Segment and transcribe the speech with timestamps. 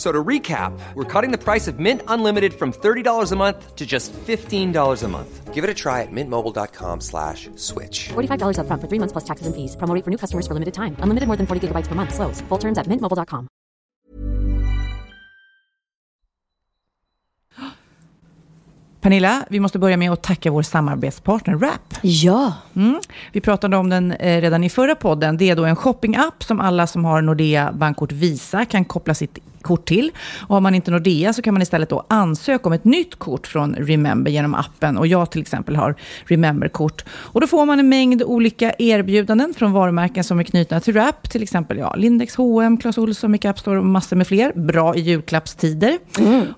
[0.00, 3.84] So to recap, we're cutting the price of Mint Unlimited from $30 a month to
[3.84, 4.72] just $15
[5.04, 5.52] a month.
[5.52, 8.08] Give it a try at mintmobile.com slash switch.
[8.08, 9.76] $45 upfront for three months plus taxes and fees.
[9.76, 10.96] Promo rate for new customers for limited time.
[11.04, 12.14] Unlimited more than 40 gigabytes per month.
[12.14, 12.40] Slows.
[12.48, 13.46] Full terms at mintmobile.com.
[19.00, 21.94] Pernilla, vi måste börja med att tacka vår samarbetspartner Wrap.
[22.02, 22.52] Ja.
[22.76, 23.00] Mm.
[23.32, 25.36] Vi pratade om den eh, redan i förra podden.
[25.36, 29.38] Det är då en shoppingapp som alla som har Nordea bankkort Visa kan koppla sitt
[29.62, 30.10] kort till.
[30.48, 33.46] Och har man inte Nordea så kan man istället då ansöka om ett nytt kort
[33.46, 34.98] från Remember genom appen.
[34.98, 35.94] Och jag till exempel har
[36.24, 37.04] Remember-kort.
[37.10, 41.30] Och då får man en mängd olika erbjudanden från varumärken som är knutna till Wrap.
[41.30, 44.52] Till exempel ja, Lindex, H&M, Clas Ohlson, Makeup Store och massor med fler.
[44.52, 45.98] Bra i julklappstider.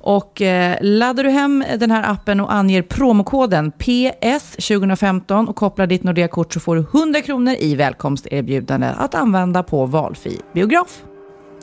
[0.01, 5.87] Och eh, laddar du hem den här appen och anger promokoden PS 2015 och kopplar
[5.87, 11.03] ditt Nordea-kort så får du 100 kronor i välkomsterbjudande att använda på valfri biograf.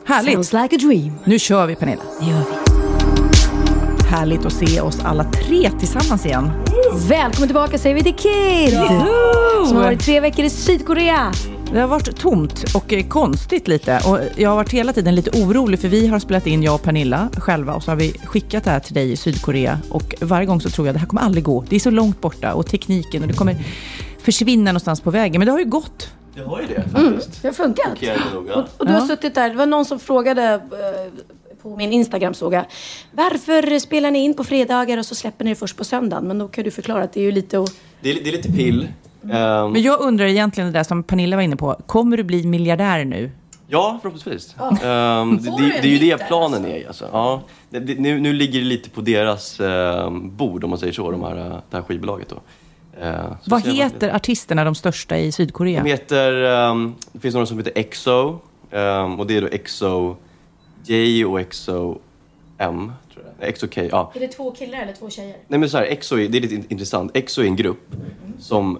[0.09, 0.33] Härligt!
[0.33, 1.11] Sounds like a dream.
[1.23, 2.01] Nu kör vi Pernilla.
[2.19, 4.07] Det gör vi.
[4.07, 6.51] Härligt att se oss alla tre tillsammans igen.
[7.09, 8.73] Välkommen tillbaka säger vi till Kid!
[9.67, 11.31] Som har varit tre veckor i Sydkorea.
[11.73, 14.01] Det har varit tomt och eh, konstigt lite.
[14.05, 16.83] Och jag har varit hela tiden lite orolig för vi har spelat in, jag och
[16.83, 19.79] Pernilla själva, och så har vi skickat det här till dig i Sydkorea.
[19.89, 21.65] Och varje gång så tror jag det här kommer aldrig gå.
[21.69, 23.55] Det är så långt borta och tekniken och det kommer
[24.19, 25.39] försvinna någonstans på vägen.
[25.39, 26.09] Men det har ju gått.
[26.39, 27.41] Det har ju det faktiskt.
[27.41, 28.01] Det har funkat.
[28.01, 28.13] Ja.
[28.55, 29.49] Och, och du har suttit där.
[29.49, 32.65] Det var någon som frågade eh, på min Instagram såg jag.
[33.11, 36.27] Varför spelar ni in på fredagar och så släpper ni det först på söndagen?
[36.27, 37.73] Men då kan du förklara att det är ju lite att...
[38.01, 38.87] Det, är, det är lite pill.
[39.23, 41.75] Ehm, Men jag undrar egentligen det där som Pernilla var inne på.
[41.85, 43.31] Kommer du bli miljardär nu?
[43.67, 44.55] ja, förhoppningsvis.
[44.83, 46.87] Ehm, det, det, det är ju det planen är.
[46.87, 47.09] Alltså.
[47.11, 51.11] Ja, det, nu, nu ligger det lite på deras ehm, bord, om man säger så,
[51.11, 52.29] de här, eh, det här skivbolaget.
[52.29, 52.35] Då.
[52.99, 55.83] Så Vad man- heter artisterna, de största i Sydkorea?
[55.83, 58.39] De heter, ehm, det finns några som heter EXO.
[58.71, 60.15] ehm, och det är då EXO
[60.85, 61.97] J och EXO
[62.57, 62.91] M.
[63.13, 63.49] Tror jag.
[63.49, 64.11] EXO K, ja.
[64.15, 65.35] Är det två killar eller två tjejer?
[65.47, 67.11] Nej men så här, EXO är, det är lite in- intressant.
[67.17, 67.95] EXO är en grupp
[68.39, 68.79] som,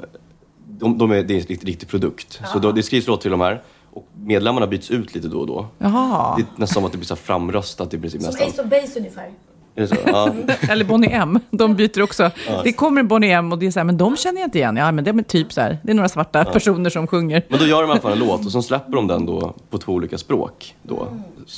[0.68, 2.42] de, de är, det är en riktig, riktig produkt.
[2.54, 5.48] Så då, det skrivs låtar till de här och medlemmarna byts ut lite då och
[5.48, 5.68] då.
[5.78, 6.36] Jaha.
[6.38, 8.66] Det är nästan som att det blir så framröstat i princip nästan.
[8.66, 9.32] of Base ungefär.
[9.80, 9.96] Är det så?
[10.06, 10.34] Ja.
[10.70, 11.40] Eller Bonnie M.
[11.52, 12.32] De byter också.
[12.64, 14.78] Det kommer Bonnie M och det är så här, men de känner jag inte igen.
[14.78, 17.46] Ja, men det är typ så här, det är några svarta personer som sjunger.
[17.50, 19.54] Men då gör de i alla fall en låt och så släpper de den då
[19.70, 21.08] på två olika språk då.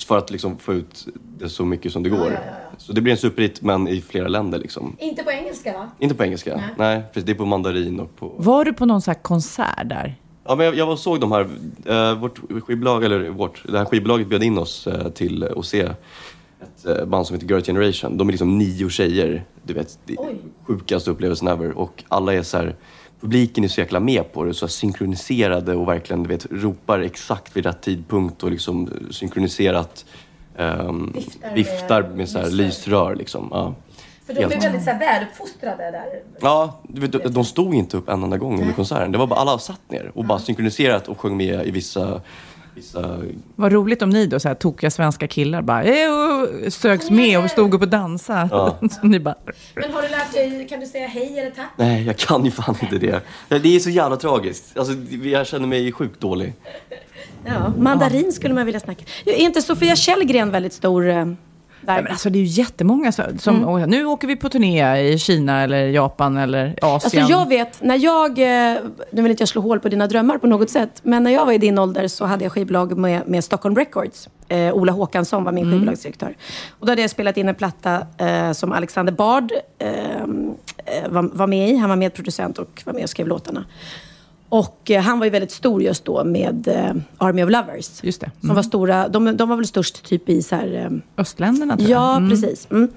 [0.08, 2.40] För att liksom få ut det så mycket som det går.
[2.78, 4.96] Så det blir en superhit men i flera länder liksom.
[5.00, 5.92] Inte på engelska va?
[6.00, 6.64] Inte på engelska.
[6.78, 7.26] Nej, precis.
[7.26, 8.34] Det är på mandarin och på...
[8.38, 10.16] Var du på någon så här konsert där?
[10.44, 11.48] Ja, men jag, jag såg de här,
[11.86, 15.90] eh, vårt skivbolag, eller vårt, det här skivbolaget bjöd in oss eh, till att se
[16.86, 18.18] ett eh, band som heter Girl Generation.
[18.18, 21.78] De är liksom nio tjejer, du vet, det är sjukaste upplevelsen ever.
[21.78, 22.76] Och alla är så här,
[23.22, 27.58] publiken är så jäkla med på det, så synkroniserade och verkligen, du vet, ropar exakt
[27.58, 30.06] vid rätt tidpunkt och liksom synkroniserat
[30.58, 31.14] ehm,
[31.56, 33.48] viftar med, så här lysrör liksom.
[33.52, 33.74] Ja.
[34.26, 36.06] För de är väldigt så här väluppfostrade där.
[36.42, 39.12] Ja, du vet, de- de stod inte upp en enda gång under konserten.
[39.12, 42.22] Det var bara alla satt ner och bara synkroniserat och sjöng med i vissa,
[42.82, 43.20] vissa
[43.56, 47.44] Vad roligt om ni då, så här tokiga svenska killar, bara eh, och sögs med
[47.44, 48.50] och stod upp och dansade.
[48.52, 48.78] Ja.
[49.02, 49.36] Så ni bara,
[49.76, 51.70] Men har du lärt dig, kan du säga hej eller tack?
[51.78, 53.22] Nej, jag kan ju fan inte det.
[53.48, 54.78] Det är så jävla tragiskt.
[54.78, 54.94] Alltså,
[55.24, 56.54] jag känner mig sjukt dålig.
[57.46, 59.04] Ja, mandarin skulle man vilja snacka.
[59.26, 61.26] Är inte Sofia Källgren väldigt stor eh?
[61.82, 64.98] Nej, men alltså det är ju jättemånga så- som, "Åh, nu åker vi på turné
[65.14, 67.24] i Kina eller Japan eller Asien.
[67.24, 68.78] Alltså jag vet, när jag, eh,
[69.12, 71.46] nu vill inte jag slå hål på dina drömmar på något sätt, men när jag
[71.46, 74.30] var i din ålder så hade jag skivbolag med, med Stockholm Records.
[74.48, 75.74] Eh, Ola Håkansson var min Mm.
[75.76, 76.36] skivbolagsdirektör.
[76.80, 81.30] Och då hade jag spelat in en platta eh, som Alexander Bard eh, eh, var,
[81.38, 81.76] var med i.
[81.78, 83.66] Han var medproducent och var med och skrev låtarna.
[84.54, 88.04] Och eh, han var ju väldigt stor just då med eh, Army of Lovers.
[88.04, 88.32] Just det.
[88.42, 90.74] Som var stora, de, de var väl störst typ i så här...
[90.92, 92.00] Eh, Östländerna tror jag.
[92.02, 92.30] Ja, Mm.
[92.30, 92.68] precis.
[92.72, 92.90] Mm.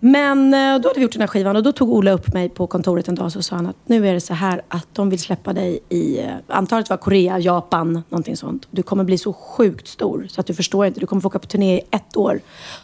[0.00, 2.66] Men då hade vi gjort den här skivan och då tog Ola upp mig på
[2.66, 5.10] kontoret en dag och så sa han att nu är det så här att de
[5.10, 8.68] vill släppa dig i, eh, antalet var Korea, Japan, någonting sånt.
[8.70, 11.00] Du kommer bli så sjukt stor så att du förstår inte.
[11.00, 12.40] Du kommer få åka på turné i ett år.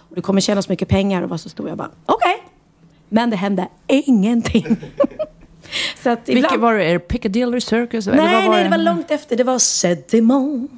[0.09, 1.69] Och du kommer tjäna så mycket pengar och vara så stor.
[1.69, 2.43] Jag bara, okej.
[3.09, 4.67] Men det hände ingenting.
[6.03, 6.43] så att ibland...
[6.43, 6.99] Vilket var det?
[6.99, 8.07] Piccadilly Circus?
[8.07, 9.37] Eller Nej, vad var nej, det var långt efter.
[9.37, 10.69] Det var Sedimon.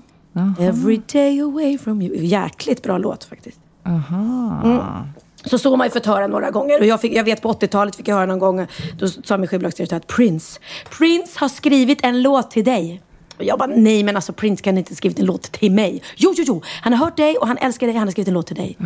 [0.61, 2.17] Every day away from you.
[2.17, 3.59] Jäkligt bra låt faktiskt.
[3.87, 5.07] Aha.
[5.45, 6.81] Så så har man ju fått höra några gånger.
[6.81, 8.67] Och jag, fick, jag vet på 80-talet fick jag höra någon gång,
[8.99, 10.61] då sa min skivbolagsdirektör att Prince,
[10.99, 13.03] Prince har skrivit en låt till dig.
[13.39, 16.03] Och jag bara, nej men alltså Prince kan inte skrivit en låt till mig.
[16.17, 18.35] Jo, jo, jo, han har hört dig och han älskar dig, han har skrivit en
[18.35, 18.79] låt till dig.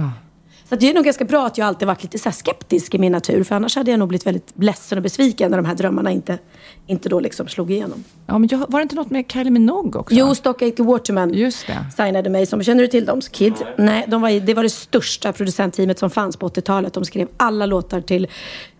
[0.69, 3.13] Så det är nog ganska bra att jag alltid varit lite så skeptisk i min
[3.13, 3.45] natur.
[3.45, 6.39] För annars hade jag nog blivit väldigt ledsen och besviken när de här drömmarna inte,
[6.87, 8.05] inte då liksom slog igenom.
[8.27, 10.15] Ja, men jag, var det inte något med Kylie Minogue också?
[10.15, 12.05] Jo, Stockacre Waterman Just det.
[12.05, 13.21] signade mig som, känner du till dem?
[13.21, 13.55] Kid?
[13.79, 16.93] Nej, de var, det var det största producentteamet som fanns på 80-talet.
[16.93, 18.27] De skrev alla låtar till,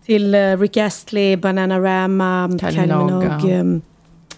[0.05, 3.81] till eh, Rick Astley, Bananarama, Kylie Kylie Minogue, Minogue.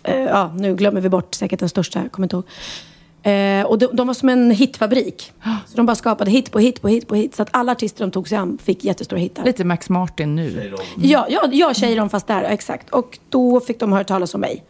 [0.03, 2.45] eh, ja, nu glömmer vi bort säkert den största, jag kommer inte ihåg.
[3.23, 5.33] Eh, och de, de var som en hitfabrik.
[5.43, 7.35] Så de bara skapade hit på hit på hit på hit.
[7.35, 9.45] Så att alla artister de tog sig an fick jättestora hittar.
[9.45, 10.73] Lite Max Martin nu.
[10.97, 12.89] Ja, ja, ja Cheiron fast där, exakt.
[12.89, 14.63] Och då fick de höra talas om mig.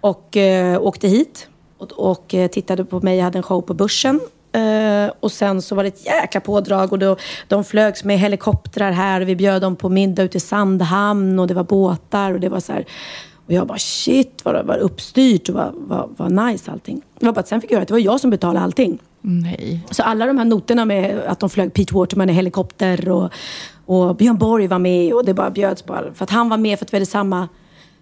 [0.00, 1.48] Och eh, åkte hit
[1.78, 3.16] och, och eh, tittade på mig.
[3.16, 4.20] Jag hade en show på Börsen.
[4.52, 7.16] Eh, och sen så var det ett jäkla pådrag och då,
[7.48, 11.46] de flögs med helikoptrar här och vi bjöd dem på middag ute i Sandhamn och
[11.46, 12.84] det var båtar och det var så här.
[13.48, 17.02] Och jag bara shit vad det var uppstyrt och vad, vad, vad nice allting.
[17.18, 18.98] Det var bara att sen fick jag höra att det var jag som betalade allting.
[19.20, 19.80] Nej.
[19.90, 23.30] Så alla de här noterna med att de flög Pete Waterman i helikopter och,
[23.86, 26.78] och Björn Borg var med och det bara bjöds all- För att han var med
[26.78, 27.48] för att vi hade samma,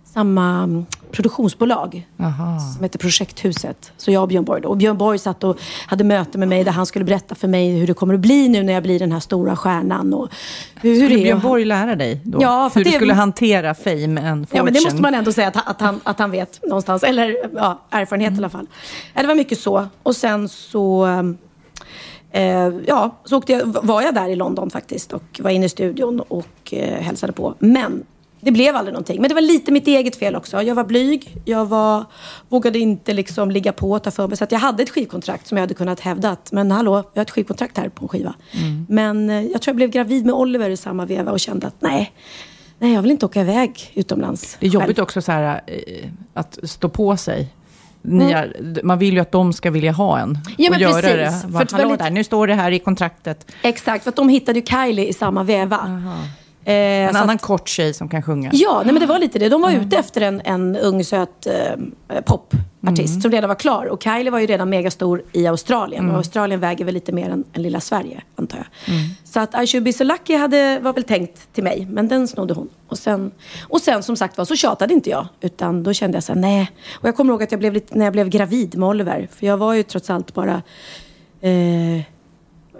[0.05, 2.59] samma mm, produktionsbolag Aha.
[2.59, 3.93] som heter Projekthuset.
[3.97, 4.69] Så jag och Björn Borg då.
[4.69, 7.79] Och Björn Borg satt och hade möte med mig där han skulle berätta för mig
[7.79, 10.15] hur det kommer att bli nu när jag blir den här stora stjärnan.
[10.15, 10.29] Och
[10.75, 11.23] hur, hur Skulle.
[11.23, 12.39] Björn Borg lära dig då?
[12.43, 14.59] Ja, för hur du skulle hantera fame and fortune?
[14.59, 17.03] Ja, men det måste man ändå säga att, att, han, att han vet någonstans.
[17.03, 18.67] Eller ja, erfarenhet i alla fall.
[19.15, 19.87] Det var mycket så.
[20.03, 21.07] Och sen så...
[22.31, 26.21] Eh, ja, så jag, var jag där i London faktiskt och var inne i studion
[26.21, 27.55] och eh, hälsade på.
[27.59, 28.05] Men
[28.41, 29.21] det blev aldrig någonting.
[29.21, 30.63] Men det var lite mitt eget fel också.
[30.63, 31.37] Jag var blyg.
[31.45, 32.05] Jag var,
[32.49, 34.37] vågade inte liksom ligga på och ta för mig.
[34.37, 37.21] Så att jag hade ett skivkontrakt som jag hade kunnat hävda att, men hallå, jag
[37.21, 38.35] har ett skivkontrakt här på en skiva.
[38.89, 41.77] Men eh, jag tror jag blev gravid med Oliver i samma veva och kände att
[41.79, 42.13] nej,
[42.79, 44.57] nej jag vill inte åka iväg utomlands.
[44.61, 45.03] Det är jobbigt själv.
[45.03, 47.49] också så här, eh, att stå på sig.
[48.03, 50.31] Ni är, man vill ju att de ska vilja ha en.
[50.31, 50.41] Mm.
[50.59, 51.17] Ja, men och göra precis.
[51.17, 51.41] det.
[51.41, 53.47] För Bara, att Hallå väldigt- där, nu står det här i kontraktet.
[53.63, 56.03] Exakt, för att de hittade ju Kylie i samma veva.
[56.67, 58.51] Eh, En annan att, kort tjej som kan sjunga.
[58.53, 59.49] ja, nej, men det var lite det.
[59.49, 63.87] De var ute efter en, en ung söt eh, popartist som redan var klar.
[63.87, 66.11] Och Kylie var ju redan megastor i Australien.
[66.11, 68.67] Och Australien väger väl lite mer än, än lilla Sverige, antar jag.
[69.25, 71.87] Så att I should be so lucky hade, var väl tänkt till mig.
[71.91, 72.69] Men den snodde hon.
[72.89, 73.31] Och sen,
[73.69, 75.27] och sen som sagt var så tjatade inte jag.
[75.41, 76.71] Utan då kände jag så här, nej.
[77.01, 79.29] Och jag kommer ihåg att jag blev lite, när jag blev gravid med Oliver.
[79.33, 80.63] För jag var ju trots allt bara
[81.41, 82.03] eh,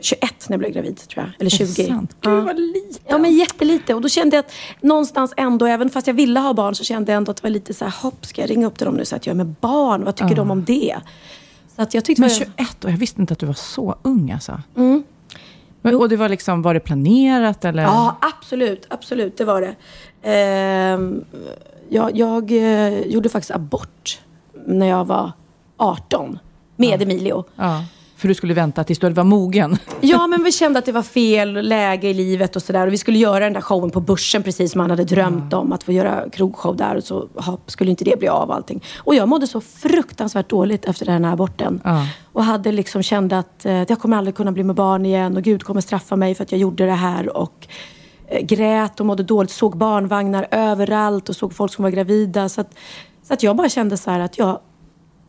[0.01, 1.41] 21 när jag blev gravid, tror jag.
[1.41, 1.67] Eller 20.
[1.87, 2.17] sant?
[2.21, 3.01] Gud, vad lite.
[3.09, 3.95] Ja, men jättelite.
[3.95, 7.13] Och då kände jag att någonstans ändå, även fast jag ville ha barn, så kände
[7.13, 8.95] jag ändå att det var lite så här, hopp, ska jag ringa upp till dem
[8.95, 10.05] nu så att jag är med barn?
[10.05, 10.97] Vad tycker de om det?
[11.77, 12.21] Så att jag tyckte...
[12.21, 14.61] Men det- 21 och jag visste inte att du var så ung alltså.
[15.83, 17.83] Men, och det var liksom, var det planerat eller?
[17.83, 18.87] Ja, absolut.
[18.91, 19.75] Absolut, det var det.
[20.31, 21.25] Ehm,
[21.89, 24.21] jag jag eh, gjorde faktiskt abort
[24.67, 25.33] när jag var
[25.77, 26.39] 18
[26.77, 27.45] med Emilio.
[27.57, 27.85] Ja,
[28.17, 29.79] För du skulle vänta tills du var mogen.
[30.01, 32.87] Ja, men vi kände att det var fel läge i livet och sådär.
[32.87, 35.73] Och vi skulle göra den där showen på Börsen precis som man hade drömt om.
[35.73, 38.85] Att få göra krogshow där och så ha, skulle inte det bli av allting.
[38.99, 41.81] Och jag mådde så fruktansvärt dåligt efter den här aborten.
[41.85, 42.07] Ja.
[42.33, 45.43] Och hade liksom kände att eh, jag kommer aldrig kunna bli med barn igen och
[45.43, 47.37] Gud kommer straffa mig för att jag gjorde det här.
[47.37, 47.67] Och
[48.29, 49.51] eh, grät och mådde dåligt.
[49.51, 52.49] Såg barnvagnar överallt och såg folk som var gravida.
[52.49, 52.75] Så att,
[53.23, 54.59] så att jag bara kände så att jag...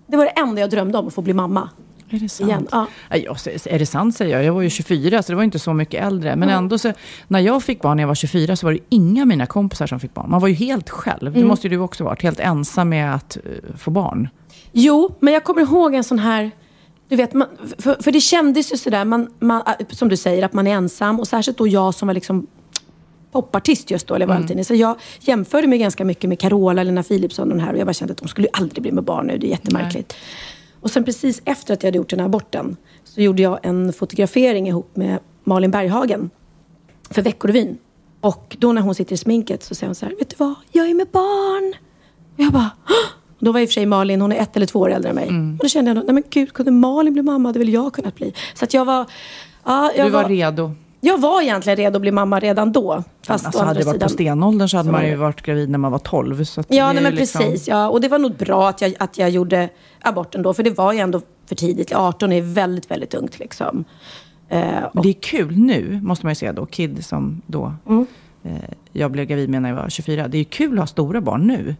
[0.08, 1.70] Det var det enda jag drömde om, att få bli mamma.
[2.10, 2.50] Är det sant?
[2.50, 2.88] Igen, ja.
[3.10, 3.36] Ja,
[3.66, 4.46] är det sant säger jag.
[4.46, 6.36] Jag var ju 24 så det var inte så mycket äldre.
[6.36, 6.94] Men ändå så,
[7.28, 9.88] när jag fick barn när jag var 24 så var det inga av mina kompisar
[9.88, 10.30] som fick barn.
[10.30, 11.28] Man var ju helt själv.
[11.28, 11.42] Mm.
[11.42, 12.24] Det måste ju du också varit.
[12.24, 13.42] Helt ensam med att eh,
[13.78, 14.30] få barn.
[14.72, 16.52] Jo, men jag kommer ihåg en sån här...
[17.10, 17.48] Du vet, man,
[17.80, 21.20] för, för det kändes ju sådär, man, man, som du säger, att man är ensam.
[21.20, 22.48] Och särskilt då jag som var liksom
[23.32, 24.68] popartist just då, eller alltid.
[24.68, 27.74] Så jag jämförde mig ganska mycket med Carola, Lena Philipsson och den här.
[27.74, 29.38] Och jag bara kände att de skulle aldrig bli med barn nu.
[29.38, 30.16] Det är jättemärkligt.
[30.88, 33.94] Och sen precis efter att jag hade gjort den här aborten så gjorde jag en
[33.94, 36.30] fotografering ihop med Malin Berghagen
[37.10, 37.78] för Veckorevyn.
[38.22, 40.54] Och då när hon sitter i sminket så säger hon så här, vet du vad,
[40.72, 41.74] jag är med barn.
[42.36, 42.94] Och jag bara, "Hå!"
[43.40, 45.10] Och då var i och för sig Malin, hon är ett eller två år äldre
[45.10, 45.28] än mig.
[45.28, 48.16] Och då kände jag, nej men gud, kunde Malin bli mamma, det vill jag kunnat
[48.16, 48.34] bli.
[48.54, 49.06] Så att jag var,
[49.64, 50.72] ja, jag Du var redo.
[51.02, 53.04] Jag var egentligen redo att bli mamma redan då.
[53.28, 55.70] Fast Alltså, hade det varit på sidan- stenåldern så hade så man ju varit gravid
[55.70, 56.44] när man var 12.
[56.44, 57.68] Så Ja, nej, men liksom- precis.
[57.68, 57.90] Ja.
[57.90, 59.70] Och det var nog bra att jag, att jag gjorde
[60.02, 60.54] aborten då.
[60.54, 61.94] För det var ju ändå för tidigt.
[61.94, 63.84] 18 är väldigt, väldigt ungt liksom.
[64.50, 64.60] Eh,
[64.94, 66.66] Men det är kul nu, måste man ju säga då.
[66.66, 68.08] Kid som då Mm.
[68.44, 68.52] eh,
[68.92, 70.28] jag blev gravid med när jag var 24.
[70.28, 71.76] Det är ju kul att ha stora barn nu.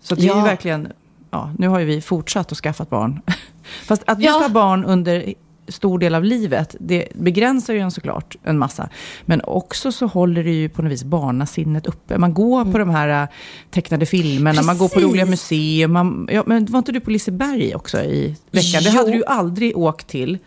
[0.00, 0.44] Så det är ju Mm.
[0.44, 0.88] Verkligen,
[1.30, 3.20] ja, nu har ju vi fortsatt att skaffa barn.
[3.86, 4.42] Fast att just Ja.
[4.42, 5.34] ha barn under
[5.68, 8.88] stor del av livet, det begränsar ju en såklart en massa.
[9.24, 12.18] Men också så håller det ju på något vis barnasinnet uppe.
[12.18, 13.28] Man går på de här äh,
[13.70, 15.08] tecknade filmerna, man går på Precis.
[15.10, 15.86] roliga museer.
[15.88, 18.82] Man, ja, men var inte du på Liseberg också i veckan?
[18.82, 18.98] Det Jo.
[18.98, 20.38] hade du ju aldrig åkt till.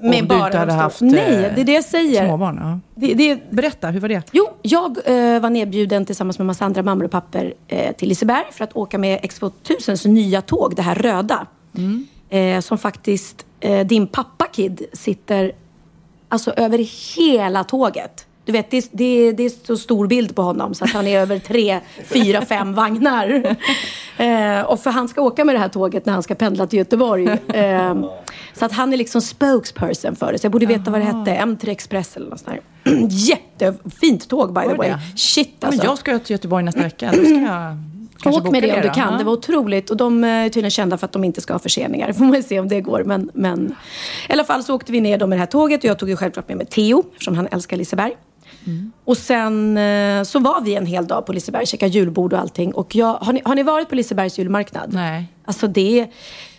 [0.00, 2.26] om med du inte hade haft Nej, eh, det är det jag säger.
[2.26, 2.58] småbarn.
[2.62, 2.80] Ja.
[2.94, 4.22] Det, det, Berätta, hur var det?
[4.32, 8.44] Jo, jag eh, var nedbjuden tillsammans med massa andra mammor och papper eh, till Liseberg
[8.52, 11.46] för att åka med X2000s nya tåg, det här röda.
[12.28, 15.52] Eh, som faktiskt eh, din pappa Kid sitter
[16.28, 16.78] alltså över
[17.16, 18.26] hela tåget.
[18.44, 21.06] Du vet, det, är- det, det är så stor bild på honom så att han
[21.06, 23.56] är över tre, fyra, fem vagnar.
[24.16, 26.78] Eh, och för han ska åka med det här tåget när han ska pendla till
[26.78, 27.28] Göteborg.
[27.54, 27.94] Eh,
[28.54, 30.38] så att han är liksom spokesperson för det.
[30.38, 31.30] Så jag borde veta vad det hette.
[31.30, 32.92] M3 Express eller något sånt där.
[33.08, 34.88] Jättefint tåg by the way.
[34.88, 35.00] det?
[35.18, 35.78] Shit Ja, alltså.
[35.82, 37.12] men jag ska till Göteborg nästa vecka.
[37.16, 37.76] Då ska jag
[38.22, 39.12] kanske Åk med det om du kan.
[39.12, 39.18] Ja.
[39.18, 39.90] Det var otroligt.
[39.90, 42.12] Och de eh, är tydligen kända för att de inte ska ha förseningar.
[42.18, 43.04] Får man se om det går.
[43.04, 43.74] Men, men
[44.28, 45.80] i alla fall så åkte vi ner då med det här tåget.
[45.80, 48.12] Och jag tog ju självklart med mig Theo, eftersom han älskar Liseberg.
[48.66, 48.92] Mm.
[49.04, 52.74] Och sen eh, så var vi en hel dag på Liseberg, käkade julbord och allting.
[52.74, 54.92] Och jag, har, ni, har ni varit på Lisebergs julmarknad?
[54.92, 55.26] Nej.
[55.44, 56.06] Alltså det,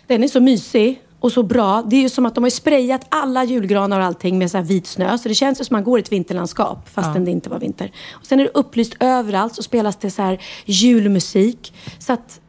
[0.08, 1.82] den är så mysig och så bra.
[1.82, 4.88] Det är ju som att de har sprayat alla julgranar och allting med så vit
[4.88, 5.18] snö.
[5.18, 7.60] Så det känns ju som att man går i ett vinterlandskap fastän det inte var
[7.60, 7.92] vinter.
[8.12, 11.74] Och sen är det upplyst överallt så spelas det så här julmusik.
[12.00, 12.40] Så att,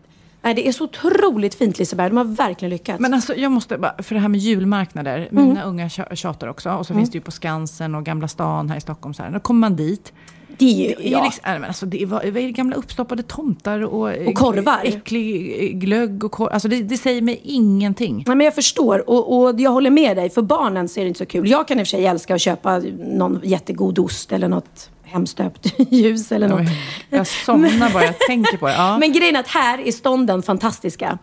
[0.42, 2.08] nej, det är så otroligt fint Liseberg.
[2.10, 3.00] De har verkligen lyckats.
[3.00, 5.28] Men alltså, jag måste bara, för det här med julmarknader.
[5.30, 5.44] Mm.
[5.48, 6.70] Mina unga tja- tjatar också.
[6.70, 9.14] Och så finns det ju på Skansen och Gamla stan här i Stockholm.
[9.14, 9.30] Så här.
[9.30, 10.12] Då kommer man dit.
[10.58, 11.24] Det är ju, Det är, ja.
[11.24, 14.80] liksom, nej, men alltså, det är det gamla uppstoppade tomtar och, eh, Och korvar.
[14.84, 16.48] äcklig eh, glögg och korv.
[16.52, 18.24] Alltså det, det säger mig ingenting.
[18.26, 20.30] Nej, men jag förstår och, och jag håller med dig.
[20.30, 21.50] För barnen så är det inte så kul.
[21.50, 25.74] Jag kan i och för sig älska att köpa någon jättegod ost eller något hemstöpt
[25.90, 26.68] ljus eller något.
[27.10, 28.72] Jag somnar bara jag tänker på det.
[28.72, 28.98] Ja.
[29.00, 31.18] Men grejen är att här är stånden fantastiska.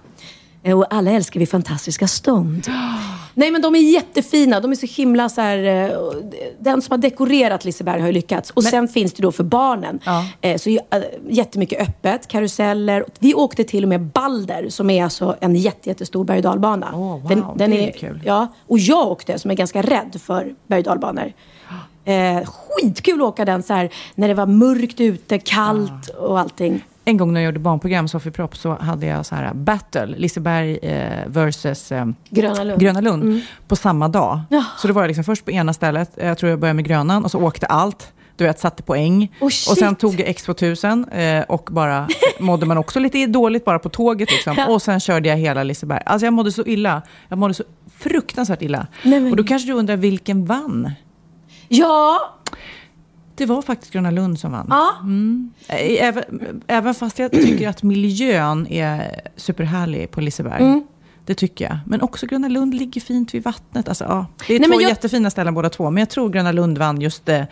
[0.64, 2.68] Eh, Och alla älskar vi fantastiska stånd.
[3.34, 4.60] Nej men de är jättefina.
[4.60, 5.58] De är så himla så här...
[5.90, 5.98] eh,
[6.60, 8.50] Den som har dekorerat Liseberg har ju lyckats.
[8.50, 10.00] Och sen finns det då för barnen.
[10.06, 10.26] Ja.
[10.42, 10.80] Eh, Så
[11.30, 12.28] jättemycket öppet.
[12.28, 13.06] Karuseller.
[13.20, 16.92] Vi åkte till och med Balder som är alltså en jätte, jättestor berg och dalbana.
[16.94, 18.22] Åh, wow, det är kul.
[18.26, 21.34] Ja, och jag åkte som är ganska rädd för berg och dalbanor.
[22.06, 26.84] Eh, skitkul att åka den så här när det var mörkt ute, kallt och allting.
[27.06, 30.78] En gång när jag gjorde barnprogram, Sofie Propp, så hade jag så här battle, Liseberg
[30.78, 32.82] eh, versus eh, Gröna Lund.
[32.82, 34.40] Gröna Lund på samma dag.
[34.50, 34.66] Ja.
[34.78, 37.32] Så då var liksom först på ena stället, jag tror jag började med Grönan, och
[37.32, 38.14] så åkte allt.
[38.36, 39.32] Du vet, satte poäng.
[39.40, 42.08] Oh, och sen tog jag X2000 eh, och bara
[42.40, 44.32] mådde man också lite dåligt bara på tåget.
[44.32, 44.56] Liksom.
[44.58, 44.68] Ja.
[44.68, 46.02] Och sen körde jag hela Liseberg.
[46.06, 47.02] Alltså jag mådde så illa.
[47.30, 47.64] Jag mådde så
[47.98, 48.88] fruktansvärt illa.
[49.04, 50.92] Nej, men- Och då kanske du undrar vilken vann?
[51.68, 52.20] Ja,
[53.36, 54.68] Det var faktiskt Gröna Lund som vann.
[54.70, 54.96] ja.
[55.76, 56.24] Eh, Även,
[56.68, 60.64] även fast jag tycker att miljön är superhärlig på Liseberg.
[60.64, 60.84] Mm.
[61.26, 61.78] Det tycker jag.
[61.88, 63.88] Men också Gröna Lund ligger fint vid vattnet.
[63.90, 65.92] Alltså, ja, det är Nej, två jag- jättefina ställen båda två.
[65.92, 67.44] Men jag tror Gröna Lund vann just eh,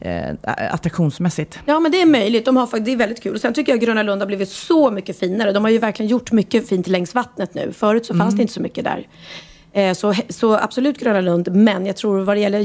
[0.00, 0.34] eh,
[0.72, 1.58] attraktionsmässigt.
[1.64, 2.44] Ja, men det är möjligt.
[2.44, 3.34] De har, det är väldigt kul.
[3.34, 5.52] Och sen tycker jag Gröna Lund har blivit så mycket finare.
[5.52, 7.72] De har ju verkligen gjort mycket fint längs vattnet nu.
[7.72, 9.08] Förut så fanns det inte så mycket där.
[9.72, 11.48] Eh, så, så absolut Gröna Lund.
[11.54, 12.60] Men jag tror vad det gäller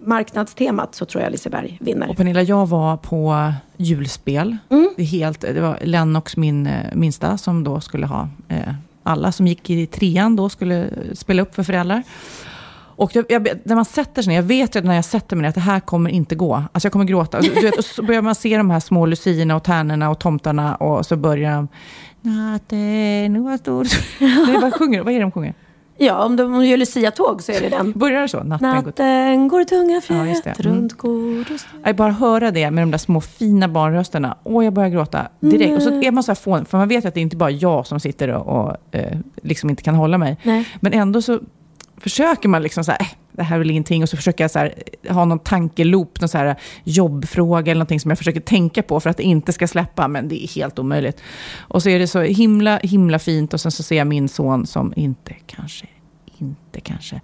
[0.00, 2.10] julmarknadstemat så tror jag Liseberg vinner.
[2.10, 4.56] Och Pernilla, jag var på julspel.
[4.70, 4.90] Mm.
[4.96, 8.28] Det, helt, det var Lennox, min eh, minsta, som då skulle ha...
[8.48, 12.02] Eh, alla som gick i trean då skulle spela upp för föräldrar.
[12.98, 15.42] Och jag, jag, när man sätter sig ner, jag vet redan när jag sätter mig
[15.42, 16.54] ner att det här kommer inte gå.
[16.54, 17.40] Alltså jag kommer gråta.
[17.40, 20.74] Du vet, och så börjar man se de här små luciorna och tärnorna och tomtarna
[20.74, 21.68] och så börjar de...
[22.22, 23.86] Natten var stor.
[24.46, 25.54] Nej, vad sjunger Vad är det de sjunger?
[26.00, 27.92] Ja, om de gör Lucia-tåg så är det den.
[27.92, 28.42] Börjar det så?
[28.42, 30.00] Natten går Natten går tunga Ja,
[30.44, 30.76] fjät Mm.
[30.76, 31.60] runt gård och.
[31.88, 34.36] Jag bara höra det med de där små fina barnrösterna.
[34.42, 35.76] Och jag börjar gråta direkt.
[35.76, 37.50] Och så är man så här fån, för man vet att det är inte bara
[37.50, 40.36] jag som sitter och, och eh, liksom inte kan hålla mig.
[40.42, 40.68] Nej.
[40.80, 41.40] Men ändå så
[42.00, 44.02] försöker man liksom så här, äh, det här är väl ingenting.
[44.02, 47.72] Och så försöker jag så här, eh, ha någon tankeloop, någon så här eh, jobbfråga
[47.72, 50.08] eller någonting som jag försöker tänka på för att det inte ska släppa.
[50.08, 51.22] Men det är helt omöjligt.
[51.58, 53.54] Och så är det så himla, himla fint.
[53.54, 55.86] Och sen så ser jag min son som inte kanske,
[56.38, 57.20] inte kanske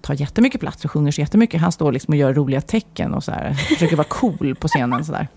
[0.00, 1.60] tar jättemycket plats och sjunger så jättemycket.
[1.60, 5.04] Han står liksom och gör roliga tecken och så här, försöker vara cool på scenen.
[5.04, 5.28] Så där.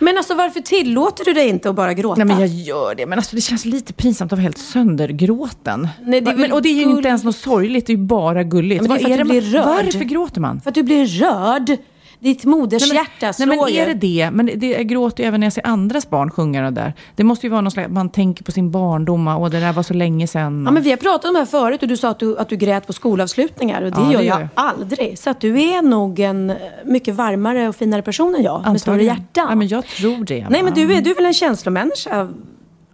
[0.00, 2.24] Men alltså varför tillåter du dig inte att bara gråta?
[2.24, 3.06] Nej, men jag gör det.
[3.06, 5.88] Men alltså, det känns lite pinsamt att vara helt söndergråten.
[6.02, 8.42] Nej, det men, och det är ju inte ens något sorgligt, det är ju bara
[8.42, 8.82] gulligt.
[8.82, 9.84] Men det är för att du blir rörd.
[9.84, 10.60] Varför gråter man?
[10.60, 11.78] För att du blir rörd.
[12.20, 13.84] Ditt modershjärta nej, slår men är ju.
[13.84, 14.30] det det?
[14.32, 16.92] Men det, jag gråter ju även när jag ser andras barn sjunga det där.
[17.16, 19.82] Det måste ju vara någon slags, man tänker på sin barndom och det där var
[19.82, 20.62] så länge sedan.
[20.66, 22.48] Ja, men vi har pratat om det här förut och du sa att du, att
[22.48, 24.48] du grät på skolavslutningar och det Ja, gör det jag gör jag.
[24.54, 25.18] aldrig.
[25.18, 28.80] Så att du är nog en eh, mycket varmare och finare person än jag med
[28.80, 29.16] större Antagligen.
[29.16, 29.46] hjärta.
[29.50, 30.46] Ja, men jag tror det.
[30.50, 32.28] Nej, men du är, du är väl en känslomänniska?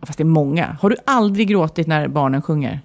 [0.03, 0.77] Fast det är många.
[0.81, 2.81] Har du aldrig gråtit när barnen sjunger?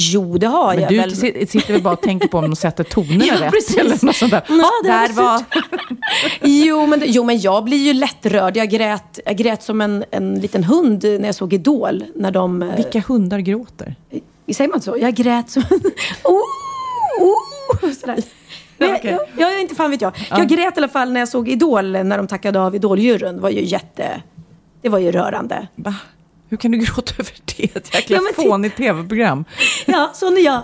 [0.00, 1.16] Jo, det har Men jag du väl.
[1.16, 3.52] si- sitter väl bara och tänker på om de sätter tonerna Ja, rätt?
[3.52, 3.76] precis.
[3.76, 4.42] Eller något sånt där.
[4.48, 5.42] Ja, det där var.
[6.42, 8.56] Jo men, jo, men jag blir ju lättrörd.
[8.56, 12.04] Jag grät, jag grät som en, en liten hund när jag såg Idol.
[12.14, 12.62] När de...
[12.62, 13.94] eh, Vilka hundar gråter?
[14.52, 14.96] Säger man så?
[15.00, 15.80] Jag grät som en...
[16.24, 16.40] Oh,
[17.20, 18.18] oh, sådär.
[18.78, 19.18] Men jag, Okej.
[19.36, 20.12] jag, jag, inte fan vet jag.
[20.30, 23.34] Jag grät i alla fall när jag såg Idol, när de tackade av Idoljuryn.
[23.36, 24.22] Det var ju jätte...
[24.82, 25.66] Det var ju rörande.
[25.74, 25.94] Va?
[26.50, 27.76] Hur kan du gråta över det?
[27.76, 29.44] Ett jäkla Ja, fånigt tv-program.
[29.86, 30.62] Ja, sån är jag.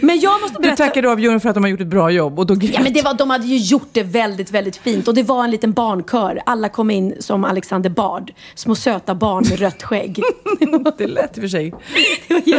[0.00, 0.76] Men jag måste Du berätta...
[0.86, 2.80] tackade av juryn för att de har gjort ett bra jobb och då grät Ja,
[2.82, 5.08] men det var, de hade ju gjort det väldigt, väldigt fint.
[5.08, 6.40] Och det var en liten barnkör.
[6.46, 8.32] Alla kom in som Alexander Bard.
[8.54, 10.22] Små söta barn med rött skägg.
[10.98, 11.72] Det lät i och för sig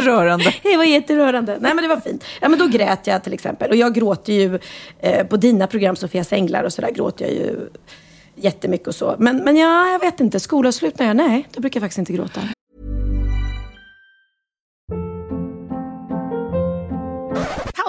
[0.02, 0.54] rörande.
[0.62, 1.58] Det var jätterörande.
[1.60, 2.24] Nej men det var fint.
[2.40, 3.70] Ja men då grät jag till exempel.
[3.70, 4.58] Och jag gråter ju
[5.00, 7.68] eh, på dina program, Sofias änglar och sådär gråter jag ju
[8.36, 9.16] jättemycket och så.
[9.18, 10.40] Men, men ja, jag vet inte.
[10.40, 11.48] Skolavslutningar, nej.
[11.52, 12.40] Då brukar jag faktiskt inte gråta.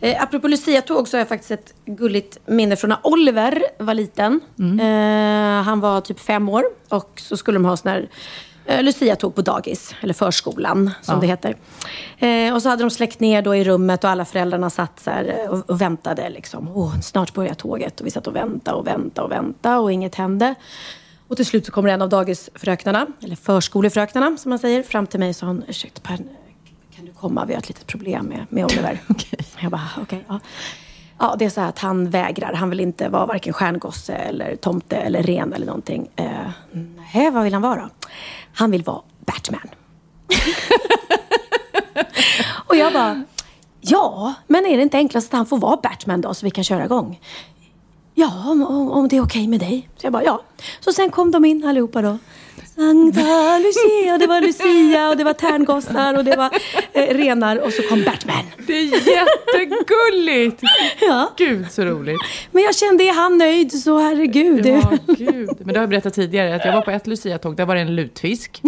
[0.00, 4.40] Eh, apropå Lucia-tåg så har jag faktiskt ett gulligt minne från när Oliver var liten.
[4.80, 8.08] Eh, han var typ fem år och så skulle de ha sån här
[8.66, 11.56] eh, Lucia-tåg på dagis, eller förskolan som det heter.
[12.18, 15.10] Eh, och så hade de släckt ner då i rummet och alla föräldrarna satt så
[15.10, 16.28] eh, och, och väntade.
[16.28, 16.68] Liksom.
[16.74, 18.00] Åh, snart börjar tåget.
[18.00, 20.54] Och vi satt och väntade och väntade och väntade och inget hände.
[21.28, 25.20] Och till slut så kommer en av dagisfröknarna, eller förskolefröknarna som man säger, fram till
[25.20, 26.00] mig och sa hon, ursäkta
[26.96, 27.44] kan du komma?
[27.44, 29.00] Vi har ett litet problem med, med Oliver.
[29.60, 30.24] Jag bara, okej.
[30.28, 30.40] ja.
[31.18, 32.52] ja, det är så här att han vägrar.
[32.52, 36.08] Han vill inte vara varken stjärngosse eller tomte eller ren eller någonting.
[36.16, 36.50] Eh,
[37.14, 37.90] nej, vad vill han vara?
[38.52, 39.68] Han vill vara Batman.
[42.66, 43.24] och jag bara,
[43.80, 46.64] ja, men är det inte enklast att han får vara Batman då så vi kan
[46.64, 47.20] köra igång?
[48.14, 49.88] Ja, om, om det är okej med dig.
[49.96, 50.42] Så jag bara, ja.
[50.80, 52.18] Så sen kom de in allihopa då.
[52.76, 56.50] Sankta Lucia, det var Lucia och det var tärngossar och det var
[56.92, 58.44] eh, renar och så kom Batman.
[58.66, 60.62] Det är jättegulligt!
[61.00, 61.32] Ja.
[61.36, 62.18] Gud så roligt.
[62.52, 64.66] Men jag kände, är han nöjd så herregud.
[64.66, 65.50] Ja, gud.
[65.58, 67.80] Men det har jag berättat tidigare, att jag var på ett Lucia-tåg, där var det
[67.80, 68.62] en lutfisk.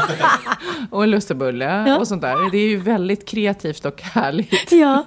[0.90, 1.98] och en lussebulle Ja.
[1.98, 2.50] och sånt där.
[2.50, 4.72] Det är ju väldigt kreativt och härligt.
[4.72, 5.06] Ja.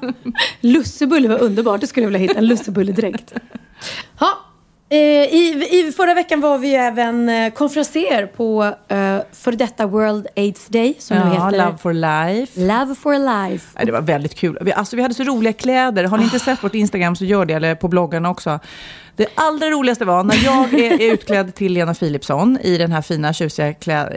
[0.62, 1.82] Lussebulle var underbart.
[1.82, 2.40] Det skulle jag vilja hitta.
[2.40, 3.34] En lussebulle direkt.
[4.20, 4.38] Ja.
[4.92, 10.28] Eh, i, I förra veckan var vi även eh, konferenser på eh, för detta World
[10.36, 12.60] AIDS Day som nu Ja, heter Love for life.
[12.60, 13.68] Love for Life.
[13.76, 14.58] Nej, det var väldigt kul.
[14.62, 16.04] Vi, alltså, vi hade så roliga kläder.
[16.04, 18.60] Har ni inte sett vårt Instagram så gör det, eller på bloggarna också.
[19.20, 23.02] Det allra roligaste var när jag är, är utklädd till Lena Philipsson i den här
[23.02, 24.10] fina tjusiga klä,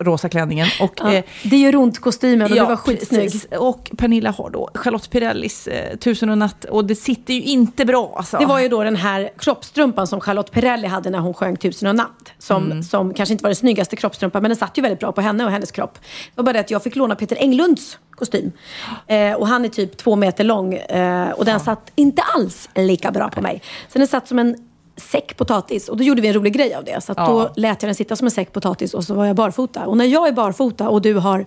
[0.00, 0.66] rosa klänningen.
[0.80, 3.20] Och, Ja, eh, det gör ont kostymen och du var skitsnygg.
[3.32, 3.46] precis.
[3.58, 6.64] Och Pernilla har då Charlotte Pirellis eh, Tusen och natt.
[6.64, 8.36] Och det sitter ju inte bra alltså.
[8.38, 11.88] Det var ju då den här kroppstrumpan som Charlotte Perrelli hade när hon sjöng Tusen
[11.88, 12.32] och natt.
[12.38, 12.82] Som, Mm.
[12.82, 15.44] som kanske inte var den snyggaste kroppstrumpan, men den satt ju väldigt bra på henne
[15.44, 15.94] och hennes kropp.
[15.94, 18.52] Det var bara det att jag fick låna Peter Englunds kostym.
[19.06, 20.74] Eh, och han är typ två meter lång.
[20.74, 23.62] Eh, och den satt inte alls lika bra på mig.
[23.92, 24.56] Så den satt som en
[24.96, 25.88] säck potatis.
[25.88, 27.00] Och då gjorde vi en rolig grej av det.
[27.04, 27.26] Så Ja.
[27.26, 29.86] då lät jag den sitta som en säck potatis och så var jag barfota.
[29.86, 31.44] Och när jag är barfota och du har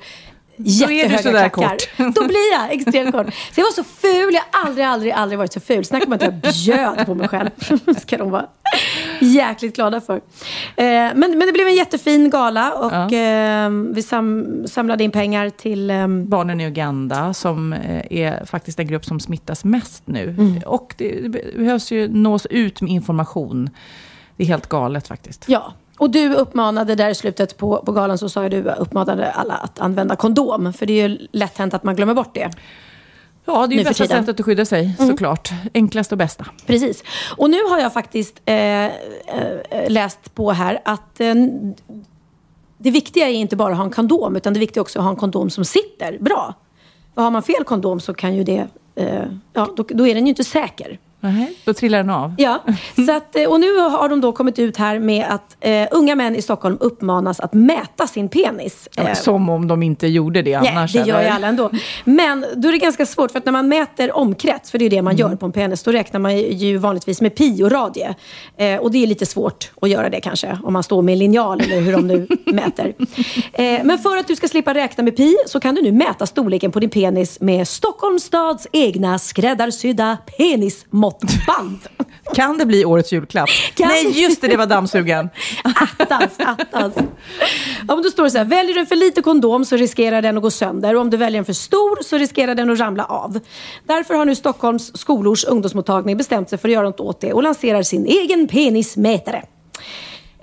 [0.57, 2.15] jättehöga sådär klackar, kort.
[2.15, 3.33] då blir jag extremt kort.
[3.33, 4.33] Så jag var så ful.
[4.33, 5.85] Jag har aldrig, aldrig, aldrig varit så ful.
[5.85, 7.49] Snacka om att jag bjöd på mig själv.
[7.97, 8.45] ska de vara
[9.21, 10.15] jäkligt glada för.
[10.15, 10.21] Eh,
[10.85, 15.89] men, men det blev en jättefin gala och eh, vi sam, samlade in pengar till
[15.89, 20.29] eh, Barnen i Uganda som eh, är faktiskt den grupp som smittas mest nu.
[20.29, 20.61] Mm.
[20.65, 23.69] Och det, det behövs ju nås ut med information.
[24.37, 25.45] Det är helt galet faktiskt.
[25.47, 29.53] Ja, och du uppmanade där i slutet på, på galan så sa du uppmanade alla
[29.53, 30.73] att använda kondom.
[30.73, 32.51] För det är ju lätt hänt att man glömmer bort det.
[33.45, 34.25] Ja, det är ju bästa tiden.
[34.25, 35.49] sättet att skydda sig såklart.
[35.73, 36.45] Enklast och bästa.
[36.65, 37.03] Precis.
[37.37, 38.89] Och nu har jag faktiskt eh, eh,
[39.87, 41.35] läst på här att eh,
[42.77, 45.03] det viktiga är inte bara att ha en kondom, utan det viktiga är också att
[45.03, 46.53] ha en kondom som sitter bra.
[47.15, 50.25] För har man fel kondom så kan ju det, eh, ja, då, då är den
[50.25, 50.99] ju inte säker.
[51.23, 52.35] Nej, då trillar den av.
[52.37, 52.63] Ja,
[53.05, 56.15] så att, eh, och nu har de då kommit ut här med att eh, unga
[56.15, 58.89] män i Stockholm uppmanas att mäta sin penis.
[58.97, 60.93] Eh, Som om de inte gjorde det Nej, annars.
[60.93, 61.69] det gör ju alla ändå.
[62.03, 64.89] Men då är det ganska svårt, för att när man mäter omkrets, för det är
[64.89, 68.15] det man gör på en penis, då räknar man ju vanligtvis med pi och radie.
[68.57, 71.19] Eh, och det är lite svårt att göra det kanske, om man står med en
[71.19, 72.93] linjal eller hur de nu mäter.
[73.53, 76.25] Eh, men för att du ska slippa räkna med pi så kan du nu mäta
[76.25, 81.12] storleken på din penis med Stockholms stads egna skräddarsydda penismått.
[81.21, 81.79] Måttband.
[82.35, 83.49] Kan det bli årets julklapp?
[83.75, 85.29] Kan Nej, just det, det var dammsugan.
[85.99, 86.93] Attans, attans.
[87.87, 90.21] Ja, men då står det så här, väljer du en för lite kondom så riskerar
[90.21, 92.79] den att gå sönder och om du väljer en för stor så riskerar den att
[92.79, 93.39] ramla av.
[93.87, 97.43] Därför har nu Stockholms skolors ungdomsmottagning bestämt sig för att göra något åt det och
[97.43, 99.43] lanserar sin egen penismätare.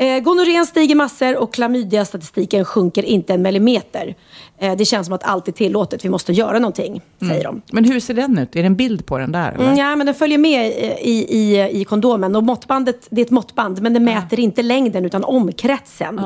[0.01, 4.14] Eh, gonorrén stiger massor och klamydia-statistiken sjunker inte en millimeter.
[4.59, 7.62] Eh, det känns som att allt är tillåtet, vi måste göra någonting, säger de.
[7.72, 8.57] Men hur ser den ut?
[8.57, 9.53] Är det en bild på den där?
[9.53, 10.66] Mm, ja, men den följer med
[11.01, 12.36] i, i, i kondomen.
[12.36, 16.20] Och måttbandet, det är ett måttband, men det mäter inte längden utan omkretsen.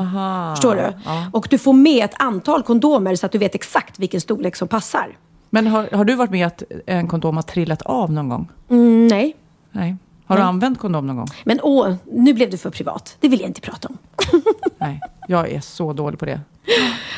[0.55, 0.93] Förstår du?
[1.31, 4.67] Och du får med ett antal kondomer så att du vet exakt vilken storlek som
[4.67, 5.17] passar.
[5.49, 8.47] Men har, har du varit med att en kondom har trillat av någon gång?
[8.69, 9.35] Mm, nej.
[9.71, 9.95] Nej.
[10.25, 11.27] Har du använt kondom någon gång?
[11.43, 13.17] Men åh, nu blev det för privat.
[13.19, 13.97] Det vill jag inte prata om.
[14.77, 14.99] Nej.
[15.27, 16.39] Jag är så dålig på det.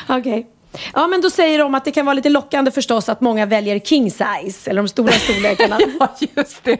[0.08, 0.46] Okej.
[0.94, 3.78] Ja, men då säger de att det kan vara lite lockande förstås att många väljer
[3.78, 5.78] king size, eller de stora storlekarna.
[6.00, 6.78] Ja, just det.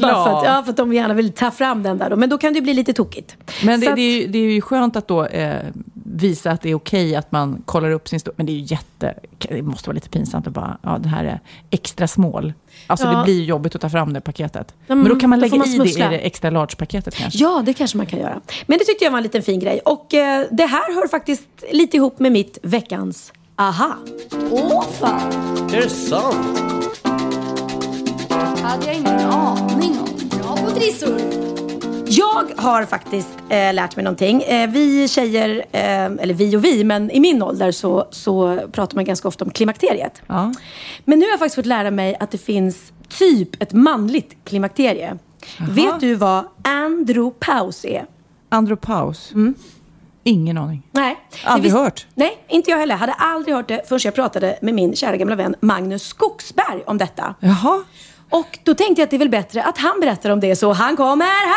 [0.00, 2.16] Bara för att, ja, för att de gärna vill ta fram den där då.
[2.16, 3.36] Men då kan det bli lite tokigt.
[3.64, 5.58] Men det, att- det, är ju, det är ju skönt att då eh,
[6.04, 8.34] visa att det är okej att man kollar upp sin stor...
[8.36, 9.14] Men det är ju jätte...
[9.38, 12.52] Det måste vara lite pinsamt att bara, ja det här är extra small.
[12.86, 13.18] Alltså Ja.
[13.18, 14.74] det blir ju jobbigt att ta fram det paketet.
[14.88, 17.38] Mm, Men då kan man lägga man i det i det extra large-paketet kanske.
[17.38, 18.40] Ja, det kanske man kan göra.
[18.66, 19.80] Men det tyckte jag var en liten fin grej.
[19.84, 23.94] Och eh, det här hör faktiskt lite ihop med mitt veckans aha.
[24.50, 25.32] Åh fan,
[25.72, 26.60] Är det sant?
[28.62, 30.38] hade jag ingen aning om.
[30.38, 31.20] Bra på trissor.
[32.12, 34.42] Jag har faktiskt eh, lärt mig någonting.
[34.42, 38.94] Eh, vi tjejer, eh, eller vi och vi, men i min ålder så, så pratar
[38.96, 40.22] man ganska ofta om klimakteriet.
[40.26, 40.54] Ja.
[41.04, 45.18] Men nu har jag faktiskt fått lära mig att det finns typ ett manligt klimakterie.
[45.70, 48.06] Vet du vad andropaus är?
[48.48, 49.32] Andropaus?
[50.24, 50.82] Ingen aning.
[50.92, 51.16] Nej.
[51.44, 52.06] Aldrig Det vis- hört.
[52.14, 52.96] Nej, inte jag heller.
[52.96, 56.98] Hade aldrig hört det förrän jag pratade med min kära gamla vän Magnus Skogsberg om
[56.98, 57.34] detta.
[57.40, 57.82] Jaha.
[58.30, 60.72] Och då tänkte jag att det är väl bättre att han berättar om det, så
[60.72, 61.50] han kommer här!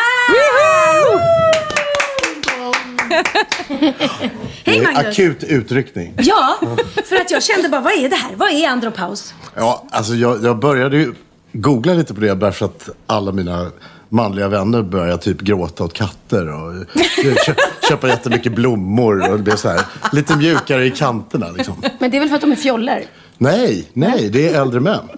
[4.66, 5.06] Hej Magnus!
[5.06, 6.14] Akut utryckning.
[6.18, 6.60] Ja,
[7.06, 8.32] för att jag kände bara, vad är det här?
[8.36, 9.34] Vad är andropaus?
[9.56, 11.14] Ja, alltså jag, jag började ju
[11.52, 13.72] googla lite på det därför att alla mina
[14.10, 16.74] manliga vänner började typ gråta åt katter och
[17.46, 17.54] kö,
[17.90, 21.76] köpa jättemycket blommor och det blev så här lite mjukare i kanterna liksom.
[22.00, 23.06] Men det är väl för att de är fjoller?
[23.38, 25.10] Nej, nej, det är äldre män.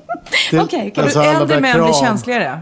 [0.54, 2.60] Okej, kan alltså, du äldre män kram- känsligare?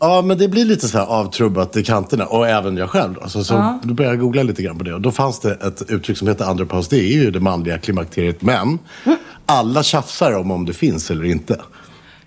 [0.00, 2.26] Ja, men det blir lite så här avtrubbat i kanterna.
[2.26, 3.14] Och även jag själv.
[3.22, 4.94] Alltså, så Då började jag googla lite grann på det.
[4.94, 6.88] Och då fanns det ett uttryck som heter andropaus.
[6.88, 8.42] Det är ju det manliga klimakteriet.
[8.42, 8.78] Men
[9.46, 11.60] alla tjafsar om om det finns eller inte.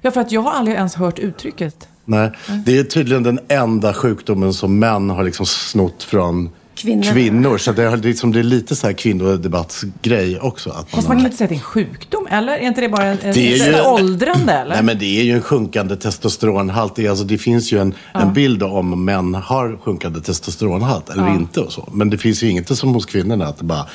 [0.01, 1.87] Ja, för att jag har aldrig ens hört uttrycket.
[2.05, 2.31] Nej,
[2.65, 7.03] det är tydligen den enda sjukdomen som män har liksom snott från Kvinnor.
[7.03, 7.57] kvinnor.
[7.57, 10.69] Så det, har liksom, det är lite så här kvinnodebattsgrej också.
[10.69, 12.53] Att Fast man kan inte säga att det är en sjukdom, eller?
[12.53, 14.75] Är inte det bara en, en, Det är ett ju- åldrande, eller?
[14.75, 16.95] Nej, men det är ju en sjunkande testosteronhalt.
[16.95, 21.29] Det, är alltså, det finns ju en, en bild om män har sjunkande testosteronhalt eller
[21.35, 21.89] inte och så.
[21.91, 23.85] Men det finns ju inget som hos kvinnorna att det bara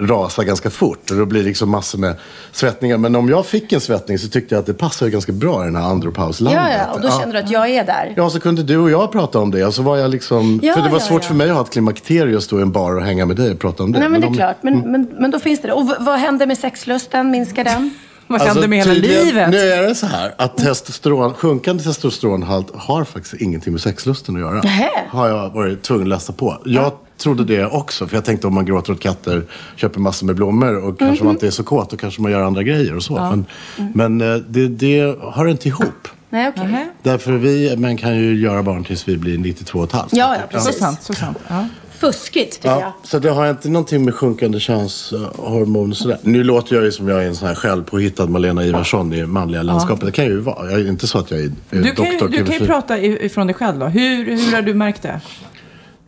[0.00, 1.10] rasar ganska fort.
[1.10, 2.14] Och då blir det liksom massor med
[2.52, 2.98] svettningar.
[2.98, 5.64] Men om jag fick en svettning så tyckte jag att det passade ganska bra i
[5.64, 6.62] den här andropauslandet.
[6.62, 8.14] Ja, ja, och då känner du att jag är där.
[8.16, 9.64] Ja, så kunde du och jag prata om det.
[9.66, 10.60] Och så var jag liksom...
[10.62, 11.28] Ja, för det var ja, svårt ja.
[11.28, 13.50] för mig att ha ett klimakterie och stå i en bar och hänga med dig
[13.52, 13.98] och prata om det.
[13.98, 14.56] Nej, men det är om- klart.
[14.62, 15.72] Men, men, men då finns det det.
[15.74, 17.30] Och v- vad händer med sexlusten?
[17.30, 17.90] Minskar den?
[18.26, 19.50] Vad Alltså, händer med hela tydligen- livet?
[19.50, 24.40] Nu är det så här att testosteron, sjunkande testosteronhalt har faktiskt ingenting med sexlusten att
[24.40, 24.60] göra.
[24.62, 24.88] Nähä.
[25.08, 26.62] Har jag varit tvungen att läsa på.
[26.64, 28.06] Jag trodde det också.
[28.06, 29.42] För jag tänkte om man gråter åt katter,
[29.76, 31.26] köper massor med blommor och kanske Mhm.
[31.26, 33.14] man inte är så kåt, då kanske man gör andra grejer och så.
[33.14, 33.46] Men,
[33.94, 36.08] men eh, det, det hör inte ihop.
[36.30, 36.64] Nej, okej.
[36.66, 36.88] Nähä.
[37.02, 40.12] Därför vi män kan ju göra barn tills vi blir 92 och ett halvt.
[40.12, 40.78] Ja, ja, Så precis.
[40.80, 41.38] sant, så sant.
[41.48, 41.66] Ja.
[41.98, 42.80] Fuskigt, tycker jag.
[42.80, 46.18] Ja, så det har inte någonting med sjunkande könshormon och sådär.
[46.22, 49.62] Nu låter jag ju som jag är en sån här självpåhittad Malena Ivarsson i manliga
[49.62, 50.06] landskapet.
[50.06, 50.70] Det kan jag ju vara.
[50.70, 52.66] Jag är inte så att jag är Du, kan ju, doktor du kan ju TV4.
[52.66, 53.86] prata ifrån dig själv då.
[53.86, 55.20] Hur, hur har du märkt det?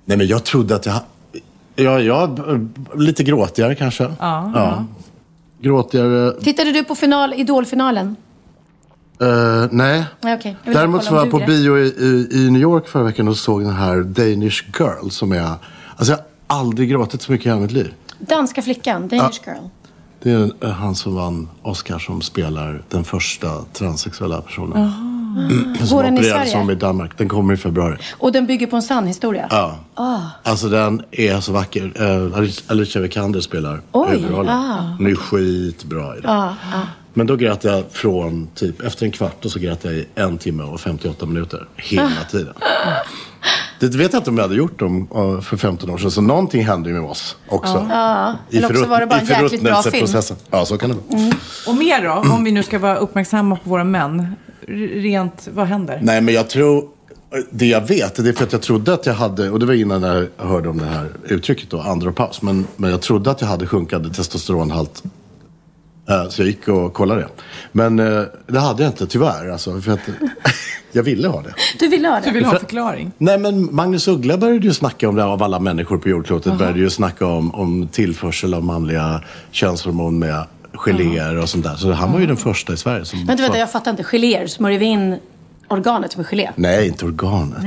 [0.05, 1.01] Nej, men jag trodde att jag...
[1.77, 2.41] Ja, jag
[2.95, 4.13] lite gråtigare kanske.
[4.19, 4.85] Ja.
[5.61, 6.33] Gråtigare.
[6.41, 8.17] Tittade du på final, Idolfinalen?
[9.21, 10.05] eh, nej.
[10.21, 13.29] Jag bara Däremot så var jag på bio i, i, i New York förra veckan
[13.29, 15.55] och såg den här Danish Girl som är...
[15.97, 16.25] Alltså jag har
[16.61, 17.95] aldrig gråtit så mycket i hela mitt liv.
[18.19, 19.69] Danska flickan, Danish girl.
[20.23, 24.79] Det är eh, han som vann Oscar som spelar den första transsexuella personen.
[25.37, 26.57] Mm, Går den i Sverige?
[26.59, 27.19] om i Danmark.
[27.19, 27.97] Den kommer i februari.
[28.19, 29.47] Och den bygger på en sann historia?
[29.51, 29.79] Ja.
[30.43, 32.03] Alltså den är så vacker.
[32.03, 34.49] Uh, Alicia Vikander spelar huvudrollen.
[34.55, 34.95] ah.
[34.99, 36.51] Hon är skitbra i det.
[37.17, 40.39] Men då grät jag från typ efter en kvart och så grät jag i en
[40.39, 41.67] timme och 58 minuter.
[41.77, 42.31] Hela Ah.
[42.31, 42.55] tiden.
[43.81, 46.11] Det vet jag inte om jag hade gjort om, eh, för 15 år sedan.
[46.11, 47.87] Så någonting hände ju med oss också.
[47.91, 50.07] Ja, I eller också var det bara en jäkligt bra film.
[50.51, 51.33] Ja, så kan det vara.
[51.69, 54.35] Och mer då, om vi nu ska vara uppmärksamma på våra män.
[54.95, 55.99] Rent, vad händer?
[56.03, 56.89] Nej, men jag tror...
[57.51, 59.75] Det jag vet, det är för att jag trodde att jag hade, och det var
[59.75, 62.43] innan jag hörde om det här uttrycket då, andropaus.
[62.43, 65.03] Men, men jag trodde att jag hade sjunkande testosteronhalt.
[66.09, 67.29] Eh, Så jag gick och kollade det.
[67.73, 69.49] Men eh, det hade jag inte, tyvärr.
[69.51, 70.01] Alltså, för att
[70.93, 71.55] jag ville ha det.
[71.79, 72.31] Du ville ha Du det?
[72.31, 73.13] vill ha en förklaring?
[73.19, 76.59] Nej, men Magnus Uggla började ju snacka om det av alla människor på jordklotet.
[76.59, 80.45] Började ju snacka om, om tillförsel av manliga könshormon med
[80.75, 81.75] geléer och sånt där.
[81.75, 83.27] Så han var ju den första i Sverige som...
[83.27, 84.03] Vänta, vänta, jag fattar inte.
[84.05, 85.17] Geléer, smörjer vi in
[85.69, 86.51] organet med gelé?
[86.57, 87.59] Nej, inte organet.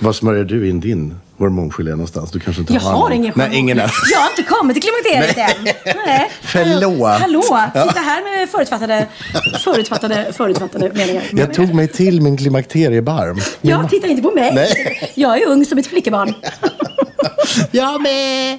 [0.00, 2.30] Var smörjer du in din hormongelé någonstans?
[2.30, 3.90] Du kanske inte Jag har har ingen Nej, ingen är.
[4.12, 5.64] Jag har inte kommit till klimakteriet än.
[6.06, 6.30] Nej.
[6.40, 7.20] Förlåt.
[7.20, 7.42] Hallå,
[7.86, 9.06] sitta här med förutfattade,
[9.64, 11.22] förutfattade, förutfattade meningar.
[11.32, 13.40] Jag tog mig till min klimakteriebarm.
[13.60, 14.54] Ja, titta inte på mig.
[14.54, 15.12] Nej.
[15.14, 16.34] Jag är ung som ett flickebarn.
[17.70, 18.58] Jag med!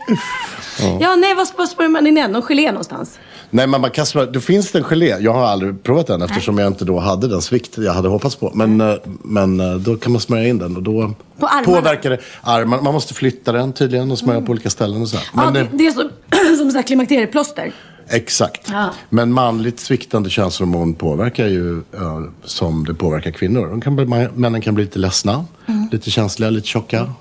[0.99, 2.31] Ja, nej, vad vad smörjer man in än?
[2.31, 3.19] Någon gelé någonstans?
[3.51, 5.17] Nej, men man smörja, då finns det en gelé.
[5.19, 8.35] Jag har aldrig provat den eftersom jag inte då hade den svikt jag hade hoppats
[8.35, 8.51] på.
[8.55, 11.63] Men, eh, men eh, då kan man smörja in den och då På armarna?
[11.65, 12.83] påverkar det armarna.
[12.83, 15.17] Man måste flytta den tydligen och smörja på olika ställen och så.
[15.17, 15.25] här.
[15.35, 16.09] Ja, Men, det, eh, det är som,
[16.57, 17.71] som så här klimakterieplåster.
[18.09, 18.69] Exakt.
[18.71, 18.89] Ja.
[19.09, 23.67] Men manligt sviktande könshormon påverkar ju ja, som det påverkar kvinnor.
[23.67, 25.45] De kan bli, männen kan bli lite ledsna,
[25.91, 27.13] lite känsliga, lite tjocka.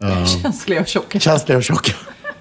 [0.42, 1.20] Känsliga och tjocka.
[1.20, 1.92] Känsliga och tjocka.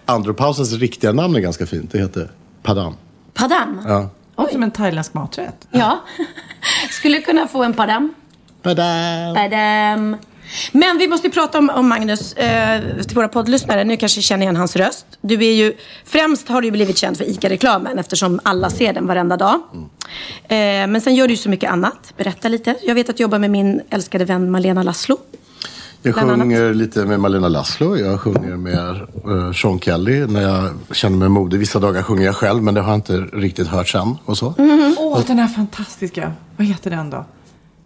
[0.06, 1.92] Andropausens riktiga namn är ganska fint.
[1.92, 2.32] Det heter
[2.64, 2.94] Padam.
[3.42, 3.82] Padam?
[3.88, 4.10] Ja.
[4.38, 5.68] Låter som en thailändsk maträtt.
[5.72, 6.00] Ja.
[6.90, 8.14] Skulle kunna få en padam.
[8.62, 9.36] Padam.
[9.36, 10.18] Padam.
[10.72, 13.84] Men vi måste ju prata om, om Magnus eh, till våra poddlyssnare.
[13.84, 15.06] Nu kanske känner igen hans röst.
[15.22, 15.74] Du är ju,
[16.06, 19.62] främst har du ju blivit känd för ICA-reklamen eftersom alla ser den varenda dag.
[20.44, 22.14] Eh, men sen gör du ju så mycket annat.
[22.18, 22.76] Berätta lite.
[22.82, 25.18] Jag vet att du jobbar med min älskade vän Malena Laszlo.
[26.04, 27.98] Jag sjunger lite med Malena Laszlo.
[27.98, 31.60] Jag sjunger med uh, Sean Kelly när jag känner mig modig.
[31.60, 34.16] Vissa dagar sjunger jag själv, men det har jag inte riktigt hört sen.
[34.26, 34.54] Och så.
[34.98, 36.32] Åh, den här fantastiska.
[36.58, 37.26] Vad heter den då?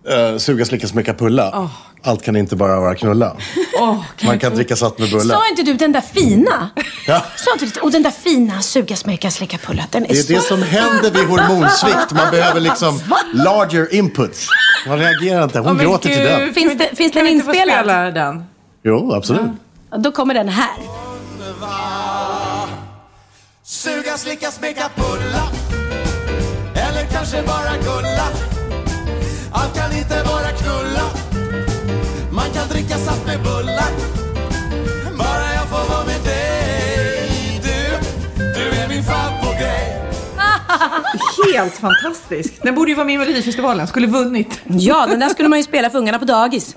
[0.10, 1.70] Uh, suga, slicka, smeka, pulla.
[2.04, 3.36] Allt kan inte bara vara knulla.
[3.80, 5.34] Åh, kan Man kan få- dricka satt med bulle.
[5.34, 6.70] Sa inte du den där fina?
[7.08, 7.22] Ja.
[7.36, 9.84] Sa inte du, och den där fina suga, smeka, slicka, pulla.
[9.92, 10.34] Den är, Det är så...
[10.34, 12.12] det som händer vid hormonsvikt.
[12.12, 13.02] Man behöver liksom
[13.34, 14.48] larger inputs.
[14.88, 15.60] Man reagerar inte.
[15.60, 16.54] Hon men gråter till den.
[16.54, 17.80] Finns det- finns kan den vi inte få inspelad?
[17.86, 18.44] spela den?
[18.84, 19.42] Jo, absolut.
[19.98, 20.70] Då kommer den här.
[23.64, 25.44] Suga, slicka, smeka, pulla
[26.76, 28.28] Eller kanske bara gulla
[29.58, 31.02] Allt kan inte bara knulla
[32.32, 33.90] Man kan dricka saft med bullar
[35.18, 37.98] Bara jag får vara med dig Du,
[38.40, 40.02] du är min favoritgrej
[41.56, 42.54] Helt fantastisk.
[42.64, 43.88] Den borde ju vara med i Melodifestivalen.
[43.88, 44.60] Skulle vunnit.
[44.66, 46.76] Ja, den där skulle man ju spela för ungarna på dagis.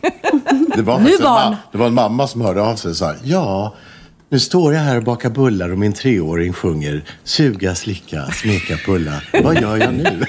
[0.76, 1.52] Det var, Nu en barn.
[1.52, 3.16] ma- det var en mamma som hörde av sig så här.
[3.24, 3.74] Ja,
[4.28, 9.12] nu står jag här och bakar bullar och min treåring sjunger suga, slicka, smeka, pulla.
[9.42, 10.24] Vad gör jag nu?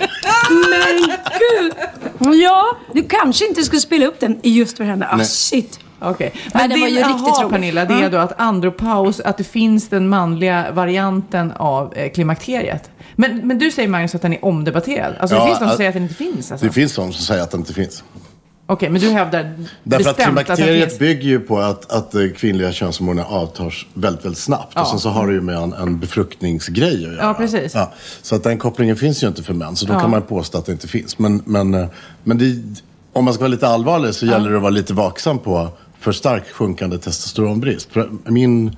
[0.69, 1.73] Men gud!
[2.19, 5.07] Ja, du kanske inte skulle spela upp den just för henne.
[5.11, 5.25] Ah, Nej.
[5.25, 5.79] shit.
[6.01, 6.31] Okej.
[6.35, 7.51] Nej, Men den var din ju riktigt aha, rolig.
[7.51, 12.89] Pernilla, det är då att andropaus, att det finns den manliga varianten av eh, klimakteriet.
[13.15, 15.13] Men, men du säger Magnus att den är omdebatterad.
[15.19, 16.51] Alltså Ja, det finns de som att- säger att den inte finns.
[16.51, 16.67] Alltså.
[16.67, 18.03] Det finns de som säger att det inte finns.
[18.71, 19.53] Okej, men du hävdar
[19.83, 20.99] Därför att bestämt att klimakteriet finns.
[20.99, 24.71] bygger ju på att, att eh, kvinnliga könshormoner avtar väldigt, väldigt snabbt.
[24.75, 24.81] Ja.
[24.81, 27.15] Och sen så har det ju med en, en befruktningsgrej att göra.
[27.27, 27.75] Ja, precis.
[27.75, 29.75] Ja, så att den kopplingen finns ju inte för män.
[29.75, 29.99] Så då Ja.
[29.99, 31.19] kan man påstå att det inte finns.
[31.19, 31.87] Men, men, eh,
[32.23, 32.55] men det,
[33.13, 36.11] om man ska vara lite allvarlig så gäller det att vara lite vaksam på för
[36.11, 37.91] starkt sjunkande testosteronbrist.
[37.91, 38.75] För Min,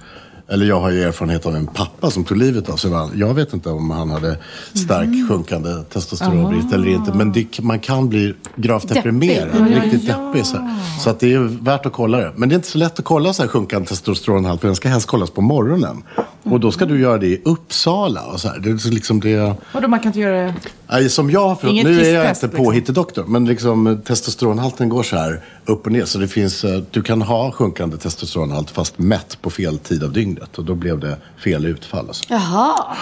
[0.52, 2.92] eller jag har ju erfarenhet av en pappa som tog livet av sig.
[3.16, 4.38] Jag vet inte om han hade
[4.74, 5.28] stark Mm.
[5.28, 7.14] sjunkande testosteronbrist eller inte.
[7.14, 8.96] Men det, man kan bli gravt Deppig.
[8.98, 9.50] deprimerad.
[9.72, 10.46] Ja, riktigt deppig.
[10.46, 10.58] Så,
[11.04, 12.32] så att det är värt att kolla det.
[12.36, 14.62] Men det är inte så lätt att kolla så här sjunkande testosteronhalt.
[14.62, 16.04] För den ska helst kollas på morgonen.
[16.44, 18.22] Och då ska du göra det i Uppsala.
[18.26, 18.60] Och så här.
[18.60, 19.54] Det är liksom det...
[19.74, 20.54] Vadå, man kan inte göra det...
[20.92, 22.66] Nej, som jag har förstått, nu är jag inte liksom.
[22.66, 25.42] påhittedoktor, men liksom, testosteronhalten går så här
[25.72, 26.06] upp och ner.
[26.06, 30.12] Så det finns, eh, du kan ha sjunkande testosteronhalt fast mätt på fel tid av
[30.14, 30.58] dygnet.
[30.58, 32.10] Och då blev det fel utfall.
[32.10, 32.24] Och så.
[32.30, 32.98] Jaha.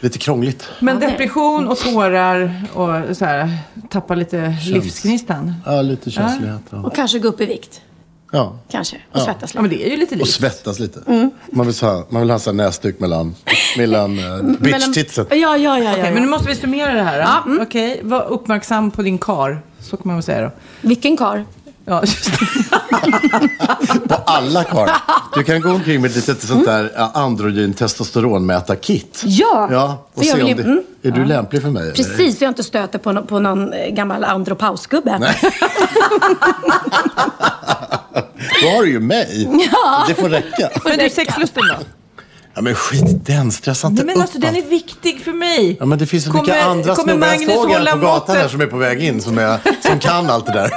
[0.00, 0.68] Lite krångligt.
[0.80, 3.58] Men depression och tårar och så här,
[3.90, 5.54] tappa lite livsgnistan.
[5.66, 6.60] Ja, lite känslighet.
[6.70, 6.78] Ja.
[6.86, 7.80] Och kanske gå upp i vikt.
[8.32, 8.58] ja.
[8.70, 8.96] Kanske.
[8.96, 9.24] Och Ja.
[9.24, 9.62] svettas Ja, lite.
[9.62, 10.30] men det är ju lite Och likt.
[10.30, 11.00] svettas lite.
[11.52, 13.34] Man, vill ha, man vill ha en näsduk mellan,
[13.76, 15.26] mellan uh, bitch-titsen.
[15.30, 15.78] Ja, ja, ja.
[15.78, 16.10] ja, Okej, ja.
[16.12, 17.18] men nu måste vi summera det här.
[17.18, 17.60] Ja, mm.
[17.62, 19.62] Okej, var uppmärksam på din kar.
[19.80, 20.50] Så kan man väl säga då.
[20.88, 21.44] Vilken kar?
[21.88, 22.38] Ja, just det.
[24.08, 24.96] På alla karlar.
[25.34, 29.22] Du kan gå omkring med ett litet sånt där ja, androgyn testosteronmätarkit.
[29.24, 29.68] Ja.
[29.72, 30.82] Ja, och För jag se om vill det, mm.
[31.02, 31.82] är du lämplig för mig?
[31.82, 31.92] eller?
[31.92, 35.18] Precis, så jag inte stöter på, no- på någon eh, gammal andropausgubbe.
[38.62, 39.48] Då har du ju mig.
[40.08, 40.70] Det får räcka.
[40.84, 41.84] Men du, sexlusten då?
[42.56, 43.52] Ja, men skit den.
[43.52, 45.76] Stressa inte Nej, men upp alltså, den är viktig för mig.
[45.80, 47.26] Ja, men det finns så Kommer- mycket andra snubbar.
[47.28, 50.46] Jag såg på gatan här som är på väg in som, är, som kan allt
[50.46, 50.70] det där.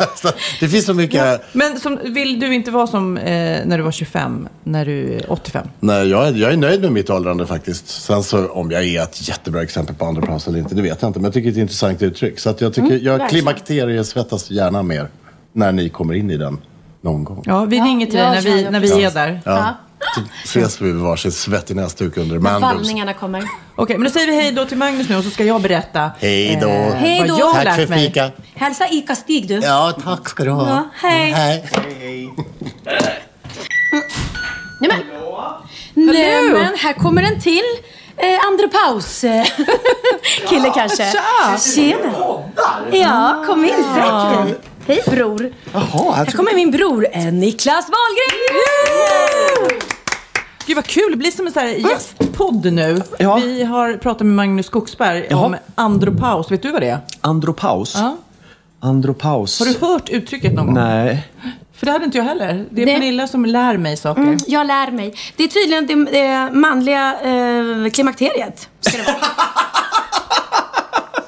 [0.60, 1.40] det finns så mycket...
[1.52, 3.24] Men som, vill du inte vara som eh,
[3.66, 5.66] när du var 25, när du är 85?
[5.80, 7.88] Nej, jag, är- jag är nöjd med mitt åldrande faktiskt.
[7.88, 11.02] Sen så om jag är ett jättebra exempel på andra paus eller inte, det vet
[11.02, 11.18] jag inte.
[11.18, 12.38] Men jag tycker det är ett intressant uttryck.
[12.40, 15.08] Så att jag tycker, Mm, jag klimakteriesvettas gärna mer
[15.52, 16.58] när ni kommer in i den
[17.00, 17.42] någon gång.
[17.46, 19.40] Ja, vi Ja, ringer till ja, dig när ja, vi, ja, när vi är där.
[19.44, 19.76] Ja.
[20.14, 22.62] Så ses vi varsin svettig näsduk under Mandos.
[22.62, 23.44] vallningarna kommer.
[23.76, 26.10] Okej, men då säger vi hej då till Magnus nu och så ska jag berätta
[26.18, 26.68] Hej då.
[26.68, 27.38] eh, Hej vad då.
[27.38, 28.06] jag har Tack lärt för mig.
[28.06, 28.30] fika.
[28.54, 29.54] Hälsa Ica-Stig du.
[29.54, 30.68] Ja, tack ska du ha.
[30.68, 31.30] Ja, hej.
[31.32, 31.64] hej.
[34.80, 35.00] Nej, men.
[36.06, 37.62] Nej, men här kommer en till.
[38.16, 39.24] Eh, andra paus.
[39.24, 39.44] eh,
[40.48, 41.12] Kille kanske.
[41.12, 41.58] tja.
[41.74, 42.12] Tjena.
[42.92, 43.70] Ja, kom in.
[43.70, 44.56] Sätt dig.
[44.86, 45.52] Hej bror.
[45.72, 49.80] Jaha, Här kommer min bror, eh, Niklas Wahlgren.
[50.66, 53.02] Gud vad kul, det blir som en sån här gästpodd nu.
[53.18, 53.34] Ja.
[53.36, 55.44] Vi har pratat med Magnus Skogsberg Jaha.
[55.46, 56.50] om andropaus.
[56.50, 56.98] Vet du vad det är?
[57.20, 57.94] Andropaus.
[57.96, 58.16] Ja.
[58.80, 59.58] Andropaus.
[59.58, 60.74] Har du hört uttrycket någon gång?
[60.74, 61.28] Nej.
[61.76, 62.64] För det hade inte jag heller.
[62.70, 62.94] Det är Nej.
[62.94, 64.22] Pernilla som lär mig saker.
[64.22, 65.14] Mm, jag lär mig.
[65.36, 68.68] Det är tydligen det, det manliga eh, klimakteriet.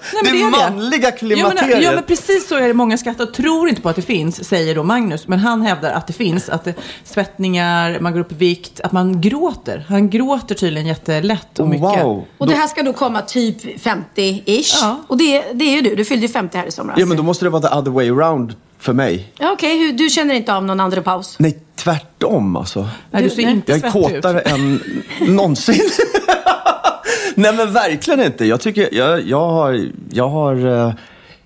[0.08, 0.32] Ska det.
[0.32, 1.82] Nej, men det är manliga Ja men, klimakteriet.
[1.82, 2.74] ja men precis så är det.
[2.74, 5.28] Många skrattar tror inte på att det finns, säger då Magnus.
[5.28, 6.48] Men han hävdar att det finns.
[6.48, 9.84] Att det, svettningar, man går upp i vikt, att man gråter.
[9.88, 12.04] Han gråter tydligen jättelätt och mycket.
[12.04, 12.24] Wow.
[12.38, 14.78] Och det här ska då komma typ 50-ish.
[14.80, 15.00] Ja.
[15.06, 15.94] Och det, det är ju du.
[15.96, 16.98] Du fyllde ju 50 här i somras.
[16.98, 19.32] Ja, men då måste det vara the other way around för mig.
[19.38, 21.36] Ja, Okej, hur- du känner inte av någon andra paus?
[21.38, 22.88] Nej, tvärtom alltså.
[23.10, 23.52] Nej, du ser nej.
[23.52, 24.22] inte Jag är svettig ut.
[24.22, 24.80] kåtare än
[25.20, 25.80] någonsin.
[27.34, 28.44] Nej men verkligen inte.
[28.44, 30.94] Jag tycker, jag, jag har, jag har, eh,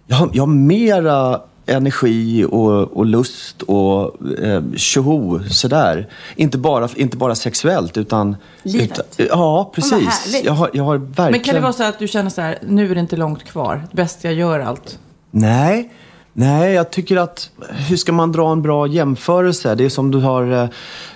[0.06, 6.08] jag har, jag har mera energi och, och lust och eh, tjoho sådär.
[6.36, 8.36] Inte bara, inte bara sexuellt utan...
[8.62, 9.00] Livet.
[9.18, 9.92] Utan, ja, precis.
[9.92, 10.44] härligt.
[10.44, 11.30] jag, har, jag har verkligen...
[11.30, 13.44] Men kan det vara så att du känner så här, nu är det inte långt
[13.44, 13.84] kvar.
[13.92, 14.98] Bäst jag gör allt.
[15.30, 15.92] Nej,
[16.40, 17.50] nej, jag tycker att
[17.88, 19.74] hur ska man dra en bra jämförelse?
[19.74, 20.68] Det är som du har, eh,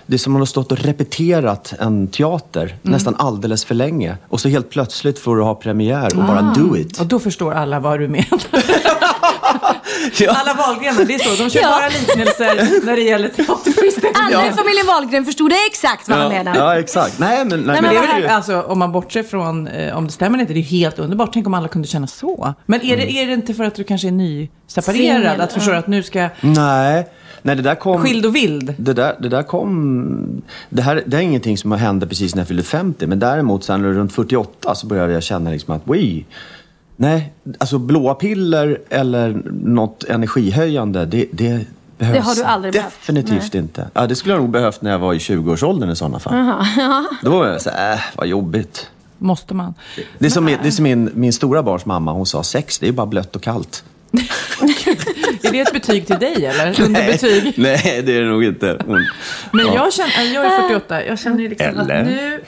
[0.06, 4.16] det är som man har stått och repeterat en teater nästan alldeles för länge.
[4.28, 7.00] Och så helt plötsligt får du ha premiär och bara do it.
[7.00, 8.40] Och då förstår alla vad du menar.
[10.18, 10.32] Ja.
[10.32, 11.42] Alla Wahlgrenar, det är så.
[11.44, 11.70] De kör Ja.
[11.70, 14.38] bara liknelser när det gäller teaterföreställningar.
[14.38, 16.56] Alla i familjen Wahlgren förstod det exakt vad han menar.
[16.56, 17.18] Ja, exakt.
[17.18, 18.28] Nej, men, nej, Men det men det är väl, ju...
[18.28, 21.30] alltså, om man bortser från eh, om det stämmer eller inte, det är helt underbart.
[21.32, 22.54] Tänk om alla kunde känna så.
[22.66, 24.96] Men är, det, är det inte för att du kanske är nyseparerad?
[24.96, 27.08] Singel, att förstå att nu ska Nej,
[27.42, 28.02] nej, det där kom...
[28.02, 28.74] skild och vild?
[28.78, 30.42] Det där, det där kom...
[30.68, 33.06] Det, här, det är ingenting som hände precis när jag fyllde 50.
[33.06, 36.24] Men däremot sen runt 48 så började jag känna liksom att oui,
[36.96, 41.66] Nej, alltså blåa piller eller något energihöjande, det, det
[41.98, 42.94] behövs Det har du aldrig behövt.
[43.00, 43.88] definitivt inte.
[43.94, 46.34] Ja, det skulle jag nog behövt när jag var i 20-årsåldern i sådana fall.
[47.22, 48.90] Då var jag så här, äh, vad jobbigt.
[49.18, 49.74] Måste man?
[50.18, 52.78] Det är som, min, det är som min, min stora barns mamma, hon sa sex,
[52.78, 53.84] det är bara blött och kallt.
[55.42, 56.80] Är det ett betyg till dig eller?
[56.84, 57.54] Underbetyg?
[57.56, 58.78] Nej, det är det nog inte.
[58.86, 59.06] Hon,
[59.52, 59.74] Men ja.
[59.74, 62.00] jag känner, jag är 48, jag känner ju liksom Eller?
[62.00, 62.40] att nu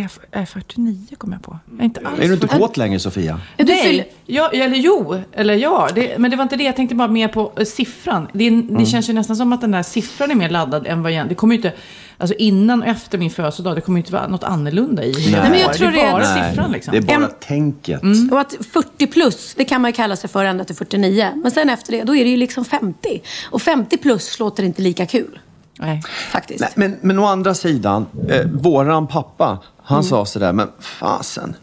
[0.00, 1.58] är är jag 49 kom jag på.
[1.70, 3.40] Jag är inte alls Är du inte kåt längre, Sofia?
[3.56, 5.88] Du Nej, fyller- ja, eller jo, eller ja.
[5.94, 6.64] Det, men det var inte det.
[6.64, 8.28] Jag tänkte bara mer på eh, siffran.
[8.32, 8.86] Det, det Mm.
[8.86, 11.28] känns ju nästan som att den där siffran är mer laddad än vad jag...
[11.28, 11.72] Det kommer ju inte...
[12.18, 15.40] Alltså innan och efter min födelsedag, det kommer ju inte vara något annorlunda i hela
[15.42, 16.92] Nej, men jag tror det är bara det är- siffran liksom.
[16.92, 18.02] Det är bara En- tänket.
[18.32, 21.32] Och att 40 plus, det kan man ju kalla sig för ända till 49.
[21.42, 23.22] Men sen efter det, då är det ju liksom 50.
[23.50, 25.38] Och 50 plus låter inte lika kul.
[25.78, 26.02] Nej.
[26.32, 26.60] Faktiskt.
[26.60, 30.04] Nej, men, men å andra sidan, eh, våran pappa, han Mm.
[30.04, 31.54] sa sådär, men fasen.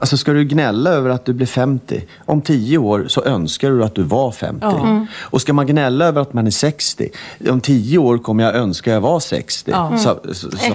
[0.00, 2.04] Alltså ska du gnälla över att du blir 50?
[2.24, 4.58] Om 10 år så önskar du att du var 50.
[4.60, 4.86] Ja.
[4.86, 5.06] Mm.
[5.20, 7.08] Och ska man gnälla över att man är 60?
[7.50, 9.70] Om 10 år kommer jag önska jag var 60.
[9.70, 9.98] Ja.
[9.98, 10.14] Sa,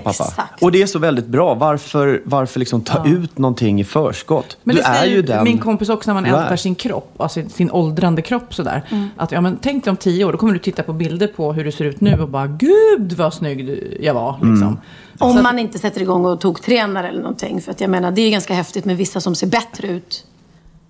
[0.03, 0.09] pappa.
[0.09, 0.63] Exakt.
[0.63, 1.53] Och det är så väldigt bra.
[1.53, 4.57] Varför, varför liksom ta ut någonting i förskott?
[4.63, 7.41] Men du det är ju den min kompis också när man ältar sin kropp, alltså
[7.49, 9.09] sin åldrande kropp sådär.
[9.17, 11.53] Att ja, men tänk dig om tio år, då kommer du titta på bilder på
[11.53, 14.39] hur du ser ut nu och bara gud vad snygg jag var.
[14.41, 14.77] Mm.
[15.19, 17.61] Om man inte sätter igång och tog tränar eller någonting.
[17.61, 20.25] För att jag menar, det är ju ganska häftigt med vissa som ser bättre ut.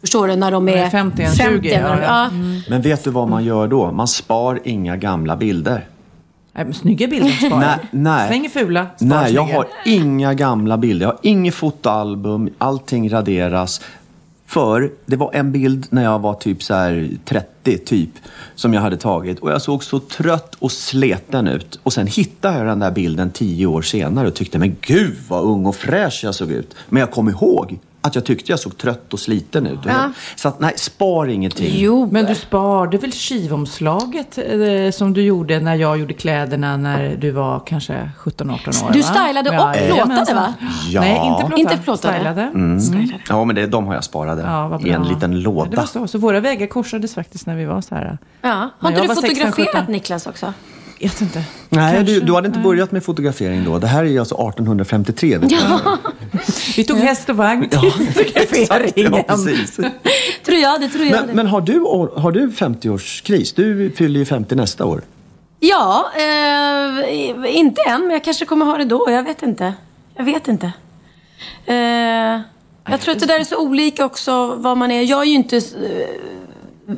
[0.01, 0.36] Förstår du?
[0.36, 2.30] När de är är 50 än 20, när de- ja, ja.
[2.69, 3.91] Men vet du vad man gör då?
[3.91, 5.88] Man spar inga gamla bilder.
[6.55, 7.99] Nej, men snygga bilder sparar Nej, jag.
[7.99, 8.28] nej.
[8.28, 9.57] Slänger fula, sparar Nej, jag snygga.
[9.57, 11.05] har inga gamla bilder.
[11.05, 12.49] Jag har inget fotoalbum.
[12.57, 13.82] Allting raderas.
[14.54, 18.10] För det var en bild när jag var typ så här 30 typ
[18.56, 19.39] som jag hade tagit.
[19.39, 21.80] Och jag såg så trött och sleten ut.
[21.84, 25.43] Och sen hittade jag den där bilden tio år senare och tyckte men gud vad
[25.43, 26.76] ung och fräsch jag såg ut.
[26.89, 29.80] Men jag kom ihåg att jag tyckte jag såg trött och sliten ut.
[29.80, 30.12] Och Ja.
[30.36, 31.68] Så att, nej, spar ingenting.
[31.72, 37.16] Jo, Men du sparade väl skivomslaget eh, som du gjorde när jag gjorde kläderna när
[37.16, 38.91] du var kanske 17-18 år?
[38.93, 39.06] Du va?
[39.08, 40.08] stylade och Jajamensan.
[40.26, 40.54] plåtade, va?
[40.89, 41.01] Ja.
[41.01, 41.62] Nej, inte plåtade.
[41.62, 42.14] Inte plåtade.
[42.16, 42.41] Stylade.
[42.41, 42.80] Mm.
[43.30, 45.78] Ja, men det, de har jag sparade Ja, i en liten Ja, Det låda.
[45.78, 46.08] var så.
[46.08, 48.18] så våra vägar korsades faktiskt när vi var så här.
[48.41, 48.70] Ja.
[48.80, 49.91] Har inte du 16, fotograferat 17.
[49.93, 50.54] Niklas också?
[51.04, 51.43] Vet inte.
[51.70, 53.80] Nej, du, du hade inte börjat med fotografering då.
[53.80, 55.38] Det här är ju alltså 1853.
[55.38, 55.58] Vet du.
[56.78, 59.24] Vi tog häst och vagn till fotograferingen.
[59.28, 59.76] Ja, precis.
[60.45, 61.34] Tror jag det, tror jag Men, det.
[61.34, 61.80] men har du,
[62.22, 63.54] har du 50-årskris?
[63.56, 65.01] Du fyller ju 50 nästa år.
[65.60, 69.06] Ja, eh, inte än, men jag kanske kommer ha det då.
[69.10, 69.74] Jag vet inte.
[70.16, 70.72] Jag vet inte.
[71.66, 71.76] Eh,
[72.91, 75.01] jag tror att det där är så olika också vad man är.
[75.01, 75.62] Jag är ju inte eh,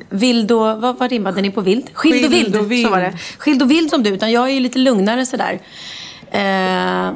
[0.10, 0.82] vild och...
[0.82, 1.90] Vad, vad rimmade ni på vild?
[1.94, 2.86] Skild, och, Skild vild, och vild.
[2.86, 3.18] Så var det.
[3.38, 5.60] Skild och vild som du, utan jag är ju lite lugnare sådär.
[6.32, 7.14] Eh, eh,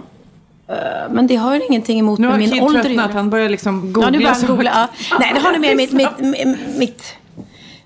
[1.09, 3.05] men det har ju ingenting emot Nu med har min Kid ålder att tröttnat.
[3.09, 3.13] göra.
[3.17, 4.07] Han börjar liksom googla.
[4.07, 4.89] Ja, nu börjar han googla.
[5.09, 5.17] Ja.
[5.19, 7.03] Nej, det har nog med mitt, mitt, mitt, mitt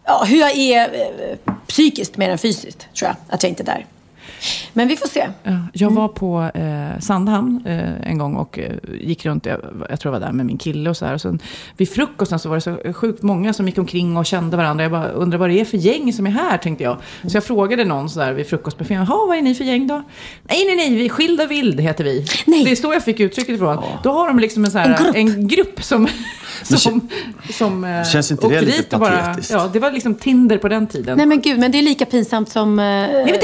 [0.06, 3.16] ja, hur jag är eh, psykiskt mer än fysiskt, tror jag.
[3.36, 3.86] Att jag inte är där.
[4.74, 5.28] Men vi får se.
[5.43, 8.71] Ja, jag var på eh, Sandhamn eh, en gång och eh,
[9.01, 9.59] gick runt, jag,
[9.89, 11.13] jag tror jag var där med min kille och så här.
[11.13, 11.39] Och sen,
[11.78, 14.84] vid frukosten så var det så sjukt många som gick omkring och kände varandra.
[14.84, 16.97] Jag bara undrar vad det är för gäng som är här, tänkte jag.
[17.28, 20.03] Så jag frågade någon så där vid frukostbuffén, jaha, vad är ni för gäng då?
[20.43, 22.26] Nej, nej, nej, vi är Skild och Vild heter vi.
[22.45, 22.63] Nej.
[22.63, 23.84] Det är så jag fick uttrycket ifrån.
[24.03, 25.15] Då har de liksom en, så här, En grupp.
[25.15, 26.07] en grupp som...
[26.63, 27.09] som,
[27.53, 29.51] som eh, Känns inte det lite och bara, patetiskt?
[29.51, 31.17] Ja, det var liksom Tinder på den tiden.
[31.17, 32.80] Nej men gud, men det är lika pinsamt som...
[32.80, 33.39] Eh, Det är väl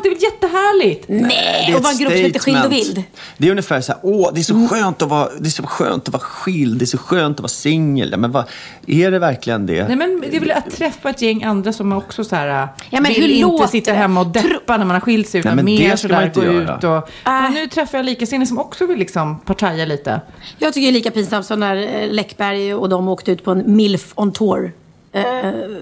[0.00, 1.04] pinsamt, det är väl jättehärligt?
[1.08, 2.72] nej, Det är och vara en ett grupp som heter Skild och.
[2.72, 3.02] Vild.
[3.38, 5.62] Det är ungefär så här, åh, det är så skönt att vara, det är så
[5.66, 8.14] skönt att vara skild, det är så skönt att vara singel.
[8.18, 8.44] Men vad,
[8.86, 9.88] är det verkligen det?
[9.88, 13.00] Nej men det är väl att träffa ett gäng andra som också så här, Ja,
[13.00, 15.40] men vill hur inte sitta hemma och deppa när man har skilt sig.
[15.40, 16.76] Utan Nej, men mer det ska man inte gå göra.
[16.78, 17.10] ut och...
[17.26, 17.50] Äh.
[17.50, 20.20] Nu träffar jag likasinnade som också vill liksom partaja lite.
[20.58, 23.50] Jag tycker det är lika pinsamt som när eh, Läckberg och de åkte ut på
[23.50, 24.72] en Milf on Tour
[25.12, 25.22] eh,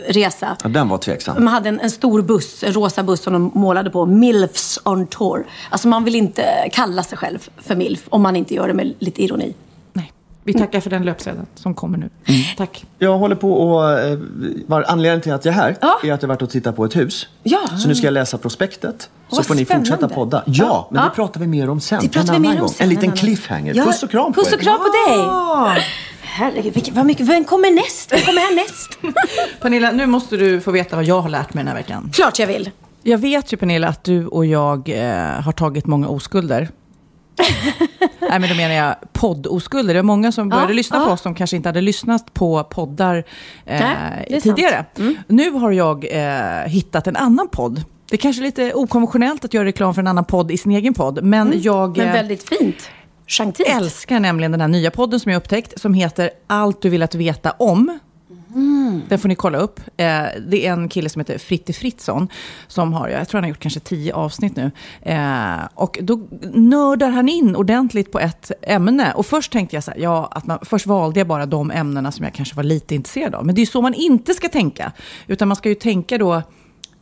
[0.09, 0.57] resa.
[0.63, 1.35] Ja, den var tveksam.
[1.35, 4.07] De hade en, en stor buss, en rosa buss som de målade på.
[4.07, 5.47] Milfs on tour.
[5.71, 8.95] Alltså man vill inte kalla sig själv för milf om man inte gör det med
[8.99, 9.55] lite ironi.
[9.93, 10.13] Nej,
[10.45, 12.11] vi tackar för den löpsedeln som kommer nu.
[12.27, 12.41] Mm.
[12.57, 12.85] Tack.
[12.99, 14.01] Jag håller på och...
[14.01, 14.19] Eh,
[14.67, 15.99] var, anledningen till att jag är här Ja.
[16.05, 17.27] är att jag varit och tittat på ett hus.
[17.43, 17.61] Ja.
[17.79, 19.11] Så nu ska jag läsa prospektet.
[19.31, 19.91] Så Vad får ni spännande.
[19.91, 20.43] fortsätta podda.
[20.47, 20.89] Ja, Ja.
[20.91, 21.09] men Ja.
[21.09, 21.99] det pratar vi mer om sen.
[22.03, 23.75] Det pratar en vi mer om sen, En liten cliffhanger.
[23.75, 25.85] Ja, Puss och kram på Puss och kram på dig!
[26.39, 28.13] Herregud, vilken, vad mycket, vem kommer näst?
[28.13, 28.99] Vem kommer härnäst?
[29.61, 32.11] Pernilla, nu måste du få veta vad jag har lärt mig den här veckan.
[32.15, 32.71] Klart jag vill.
[33.03, 36.69] Jag vet ju Pernilla att du och jag eh, har tagit många oskulder.
[38.21, 39.95] Nej, men då menar jag poddoskulder.
[39.95, 41.07] Det var många som började Ja, lyssna ja.
[41.07, 43.17] på oss som kanske inte hade lyssnat på poddar
[43.65, 44.85] eh, Nej, är tidigare.
[44.99, 45.17] Mm.
[45.27, 47.85] Nu har jag eh, hittat en annan podd.
[48.11, 50.95] Det är kanske lite okonventionellt att göra reklam för en annan podd i sin egen
[50.95, 51.25] podd.
[51.25, 52.91] Men jag Men eh, väldigt fint.
[53.29, 53.69] Gentilt.
[53.69, 55.81] älskar nämligen den här nya podden som jag upptäckt.
[55.81, 57.99] Som heter Allt du vill att veta om.
[59.09, 59.81] Den får ni kolla upp.
[59.97, 62.29] Eh, det är en kille som heter Fritte Fritzson.
[62.67, 64.71] Som har, jag tror han har gjort kanske tio avsnitt nu.
[65.03, 66.21] Eh, och då
[66.53, 69.13] nördar han in ordentligt på ett ämne.
[69.13, 72.13] Och först tänkte jag så här, ja, att man, först valde jag bara de ämnena
[72.13, 73.47] som jag kanske var lite intresserad av.
[73.47, 74.93] Men det är ju så man inte ska tänka.
[75.27, 76.43] Utan man ska ju tänka då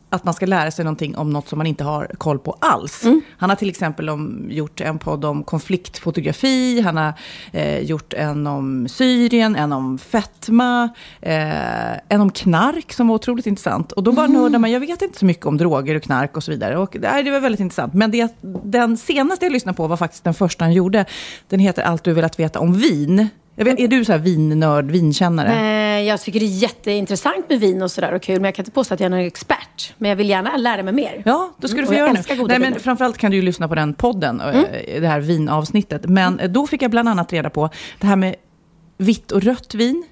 [0.09, 3.03] att man ska lära sig någonting om något som man inte har koll på alls.
[3.37, 7.13] Han har till exempel om, gjort en podd om konfliktfotografi, han har
[7.51, 10.89] eh, gjort en om Syrien, en om fetma,
[11.21, 13.91] eh, en om knark som var otroligt intressant.
[13.91, 16.43] Och då bara nördar man, jag vet inte så mycket om droger och knark och
[16.43, 16.77] så vidare.
[16.77, 17.93] Och nej, det var väldigt intressant.
[17.93, 21.05] Men det, den senaste jag lyssnade på var faktiskt den första han gjorde.
[21.47, 23.29] Den heter Allt du velat veta om vin.
[23.59, 25.53] Jag vet, är du så här vinnörd, vinkännare?
[25.99, 28.35] Eh, jag tycker det är jätteintressant med vin och sådär och kul.
[28.35, 29.93] Men jag kan inte påstå att jag är någon expert.
[29.97, 31.21] Men jag vill gärna lära mig mer.
[31.25, 32.35] Ja, då ska du Mm, få göra nu.
[32.35, 32.79] goda Nej, men viner.
[32.79, 36.05] framförallt kan du ju lyssna på den podden, eh, det här vinavsnittet.
[36.05, 38.35] Men eh, då fick jag bland annat reda på det här med
[38.97, 40.05] vitt och rött vin.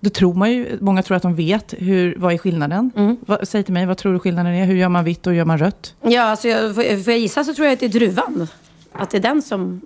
[0.00, 1.74] Det tror man ju, många tror att de vet.
[1.78, 2.90] Hur, vad är skillnaden?
[3.26, 4.64] Vad, säg till mig, vad tror du skillnaden är?
[4.66, 5.94] Hur gör man vitt och hur gör man rött?
[6.02, 8.48] Ja, alltså jag, får jag gissa så tror jag att det är druvan.
[8.92, 9.80] Att det är den som,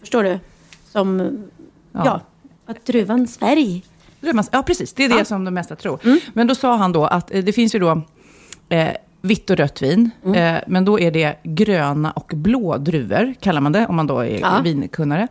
[0.00, 0.38] förstår du?
[0.92, 1.38] Som,
[1.92, 2.20] ja,
[2.66, 3.82] att druvans färg.
[4.52, 4.92] Ja, precis.
[4.92, 5.24] Det är det Ja.
[5.24, 5.98] som de mesta tror.
[6.32, 8.02] Men då sa han då att eh, det finns ju då
[8.68, 8.88] eh,
[9.22, 10.10] vitt och rött vin.
[10.34, 14.18] Eh, men då är det gröna och blå druvor, kallar man det, om man då
[14.18, 14.60] är Ja.
[14.64, 15.28] vinkunnare.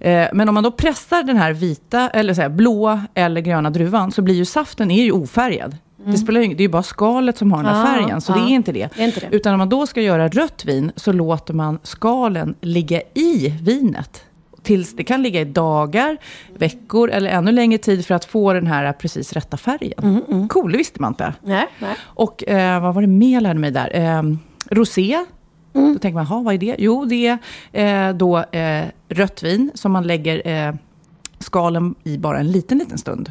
[0.00, 3.70] Eh, men om man då pressar den här vita, eller så här, blå eller gröna
[3.70, 5.76] druvan, så blir ju saften är ju ofärgad.
[6.06, 8.32] Det, spelar ju, det är ju bara skalet som har den här Ja, färgen, så
[8.32, 8.36] ja.
[8.36, 8.88] det är inte det.
[8.96, 9.36] Det är inte det.
[9.36, 14.22] Utan om man då ska göra rött vin, så låter man skalen ligga i vinet.
[14.66, 16.16] Tills det kan ligga i dagar,
[16.58, 20.24] veckor eller ännu längre tid för att få den här precis rätta färgen.
[20.28, 21.34] Mm, Cool, det visste man inte.
[21.44, 21.96] Nej, nej.
[22.02, 23.90] Och eh, vad var det mer jag lärde mig där?
[23.94, 24.22] Eh,
[24.70, 25.24] rosé.
[25.74, 25.92] Mm.
[25.92, 26.76] Då tänker man, jaha, vad är det?
[26.78, 27.38] Jo, det
[27.72, 30.74] är eh, då eh, rött vin som man lägger eh,
[31.38, 33.30] skalen i bara en liten, liten stund.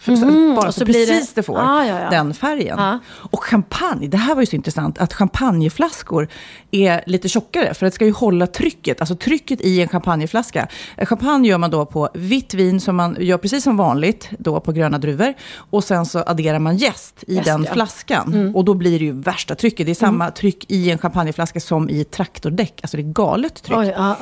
[0.00, 2.10] För, Mhm, bara så, precis det- det, får Ah, ja, ja.
[2.10, 2.78] den färgen.
[2.78, 2.98] Ja.
[3.08, 6.28] Och champagne, det här var ju så intressant, att champagneflaskor
[6.70, 10.68] är lite tjockare, för det ska ju hålla trycket, alltså trycket i en champagneflaska.
[10.96, 14.60] Eh, Champagne gör man då på vitt vin, som man gör precis som vanligt, då
[14.60, 15.34] på gröna druvor.
[15.56, 17.72] Och sen så adderar man jäst i Jäst, den ja.
[17.72, 18.34] flaskan.
[18.34, 18.56] Mm.
[18.56, 19.86] Och då blir det ju värsta trycket.
[19.86, 22.80] Det är samma tryck i en champagneflaska som i traktordäck.
[22.82, 23.78] Alltså det är galet tryck.
[23.78, 24.16] Oj, ja.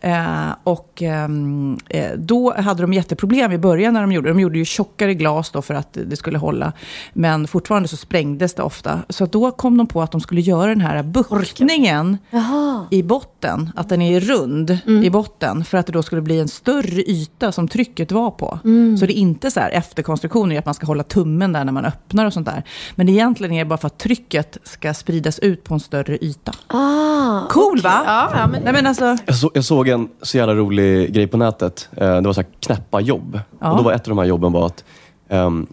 [0.00, 4.32] Eh, och ehm, eh, då hade de jätteproblem i början när de gjorde det.
[4.34, 6.72] De gjorde ju tjockare glas då för att det skulle hålla.
[7.12, 8.98] Men fortfarande så sprängdes det ofta.
[9.08, 12.18] Så då kom de på att de skulle göra den här buktningen
[12.90, 13.70] i botten.
[13.76, 15.04] Att den är rund Mm.
[15.04, 15.64] i botten.
[15.64, 18.58] För att det då skulle bli en större yta som trycket var på.
[18.64, 18.96] Mm.
[18.98, 21.84] Så det är inte så här efterkonstruktioner, att man ska hålla tummen där när man
[21.84, 22.62] öppnar och sånt där.
[22.94, 26.52] Men egentligen är det bara för att trycket ska spridas ut på en större yta.
[26.66, 27.82] Ah, Cool okej.
[27.82, 28.02] va?
[28.06, 28.62] Ja, ja, men...
[28.62, 29.16] Nej men alltså...
[29.26, 31.88] Jag, så, jag såg en så jävla rolig grej på nätet.
[31.96, 33.40] Eh, det var så här knäppa jobb.
[33.60, 33.70] Ja.
[33.70, 34.84] Och då var ett av de här jobben var att
[35.32, 35.66] ehm,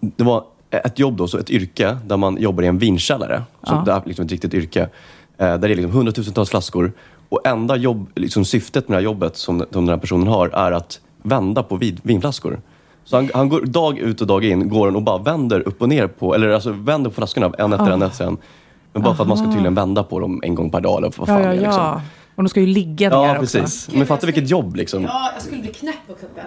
[0.00, 3.42] det var ett jobb då, så ett yrke där man jobbar i en vinkällare.
[3.62, 3.82] Så Ja.
[3.86, 4.80] Det är liksom ett riktigt yrke.
[4.80, 4.88] Eh,
[5.38, 6.92] där det är liksom hundratusentals flaskor.
[7.28, 10.48] Och enda jobb, liksom syftet med det här jobbet som, som den här personen har
[10.48, 12.60] är att vända på vid, vinflaskor.
[13.04, 15.82] Så han, han går dag ut och dag in går han och bara vänder upp
[15.82, 17.92] och ner på, eller alltså vänder på flaskorna en efter Ah.
[17.92, 18.36] en efter en.
[18.92, 21.12] Men bara för att man ska tydligen vända på dem en gång per dag eller
[21.16, 21.60] vad fan Ja, ja, det är.
[21.60, 22.00] Liksom.
[22.36, 23.58] Och de ska ju ligga ner Ja, också.
[23.58, 23.88] precis.
[23.92, 25.02] Men fatta vilket jobb liksom.
[25.02, 26.44] Ja, jag skulle bli knäpp på kuppen.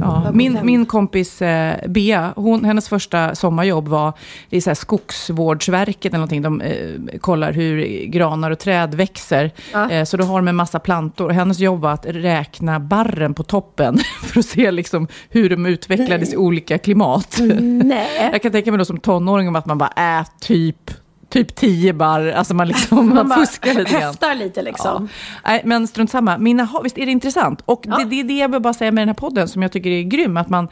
[0.00, 4.12] Ja, min, min kompis eh, Bea, hon, hennes första sommarjobb var
[4.60, 6.42] så här Skogsvårdsverket eller någonting.
[6.42, 9.50] De eh, kollar hur granar och träd växer.
[9.72, 9.90] Ja.
[9.90, 11.28] Eh, så då har de en massa plantor.
[11.28, 15.66] Och hennes jobb var att räkna barren på toppen för att se liksom, hur de
[15.66, 17.36] utvecklades i olika klimat.
[17.84, 18.08] Nej.
[18.32, 20.90] Jag kan tänka mig då som tonåring om att man bara, äh, typ,
[21.32, 22.32] typ tio barr.
[22.32, 24.02] Alltså man, liksom, man, bara fuskar lite grann.
[24.02, 25.08] höftar lite liksom.
[25.46, 26.38] Nej, men strunt samma.
[26.38, 27.62] Mina, ha- visst är det intressant?
[27.64, 29.72] Och det, det är det jag vill bara säga med den här podden som jag
[29.72, 30.36] tycker är grym.
[30.36, 30.68] Att man,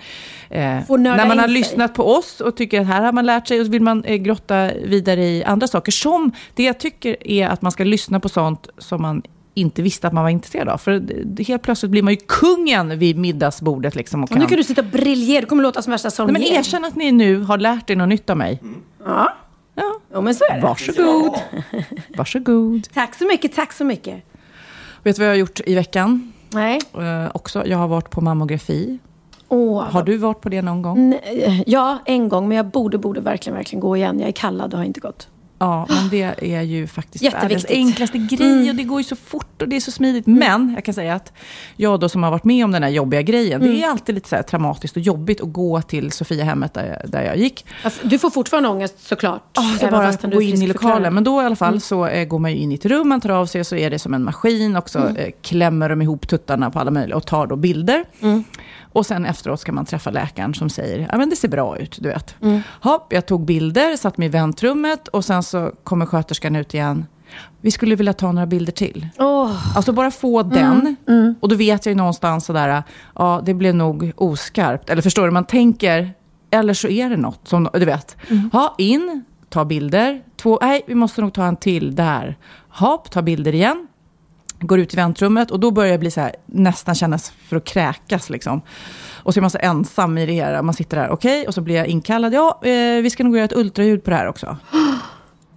[0.50, 1.54] eh, när man har sig.
[1.54, 4.04] lyssnat på oss och tycker att här har man lärt sig och så vill man
[4.04, 5.92] eh, grotta vidare i andra saker.
[5.92, 9.22] Som det jag tycker är att man ska lyssna på sånt som man
[9.54, 10.78] inte visste att man var intresserad av.
[10.78, 11.02] För
[11.42, 13.94] helt plötsligt blir man ju kungen vid middagsbordet.
[13.94, 15.40] Liksom, och Och nu kan du sitta och briljera.
[15.40, 16.32] Du kommer låta som värsta Solmén.
[16.32, 18.62] men erkänn att ni nu har lärt er något nytt av mig.
[19.04, 19.32] Ja.
[19.80, 19.94] Ja.
[20.12, 20.60] ja, men så är det.
[20.60, 21.38] Varsågod.
[22.16, 22.88] Varsågod.
[22.94, 24.22] Tack så mycket, tack så mycket.
[25.02, 26.32] Vet du vad jag har gjort i veckan?
[26.50, 26.78] Nej.
[26.94, 28.98] Eh, också, jag har varit på mammografi.
[29.48, 31.10] Åh, Har du varit på det någon gång?
[31.10, 32.48] Nej, Ja, en gång.
[32.48, 34.20] Men jag borde, borde verkligen, verkligen gå igen.
[34.20, 35.28] Jag är kallad och har inte gått.
[35.62, 36.22] Ja, men det
[36.54, 39.80] är ju faktiskt världens enklaste grej och det går ju så fort och det är
[39.80, 40.26] så smidigt.
[40.26, 41.32] Men jag kan säga att
[41.76, 44.28] jag då som har varit med om den här jobbiga grejen, det är alltid lite
[44.28, 47.66] så här traumatiskt och jobbigt att gå till Sofiahemmet där jag, där jag gick.
[47.84, 49.42] Alltså, Du får fortfarande ångest såklart.
[49.52, 51.14] Ja, är Även bara att gå in i lokalen.
[51.14, 53.20] Men då i alla fall så eh, går man ju in i ett rum, man
[53.20, 56.02] tar av sig och så är det som en maskin och så eh, klämmer de
[56.02, 58.04] ihop tuttarna på alla möjliga och tar då bilder.
[58.92, 61.98] Och sen efteråt ska man träffa läkaren som säger, ja men det ser bra ut,
[62.00, 62.34] du vet.
[62.80, 67.06] Hopp, jag tog bilder, satt mig i väntrummet och sen så kommer sköterskan ut igen.
[67.60, 69.08] Vi skulle vilja ta några bilder till.
[69.18, 70.96] Åh, Alltså bara få den.
[71.40, 72.82] Och då vet jag ju någonstans sådär,
[73.14, 74.90] ja det blev nog oskarpt.
[74.90, 76.12] Eller förstår du, man tänker,
[76.50, 78.16] eller så är det något som, du vet.
[78.52, 80.22] Ha, in, ta bilder.
[80.36, 82.36] Två, nej vi måste nog ta en till där.
[82.68, 83.86] Hopp, ta bilder igen.
[84.60, 87.64] Går ut i väntrummet och då börjar jag bli så här, nästan kännas för att
[87.64, 88.60] kräkas liksom.
[89.22, 90.62] Och så är man så ensam i det här.
[90.62, 92.34] Man sitter där, okej, och så blir jag inkallad.
[92.34, 94.56] Ja, eh, vi ska nog göra ett ultraljud på det här också.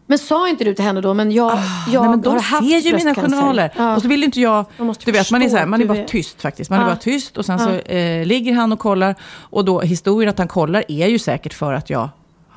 [0.06, 1.60] Men sa inte du till henne då, men jag,
[1.92, 3.74] jag Ah, Nej, men de har haft ser ju mina journaler.
[3.78, 3.96] Ja.
[3.96, 4.66] Och så vill inte jag...
[5.06, 6.70] Du vet, man är, så här, man är bara är- tyst faktiskt.
[6.70, 6.88] Man är Ja.
[6.90, 7.66] bara tyst och sen Ja.
[7.66, 9.16] så eh, ligger han och kollar.
[9.34, 12.10] Och då historien att han kollar är ju säkert för att jag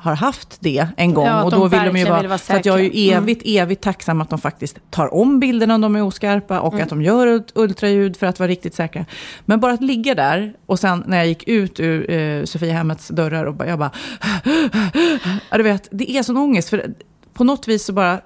[0.07, 1.25] har haft det en gång.
[1.25, 3.11] Ja, och då vill de ju vara, vill vara så att jag är ju.
[3.11, 3.23] Mm.
[3.23, 6.83] evigt, evigt tacksam att de faktiskt tar om bilderna om de är oskarpa och Mm.
[6.83, 9.05] att de gör ultraljud för att vara riktigt säkra.
[9.45, 13.45] Men bara att ligga där och sen när jag gick ut ur eh, Sofiahemmets dörrar
[13.45, 13.91] och jag bara...
[15.51, 16.69] ja, du vet, det är sån ångest.
[16.69, 16.93] För
[17.33, 18.19] på något vis så bara...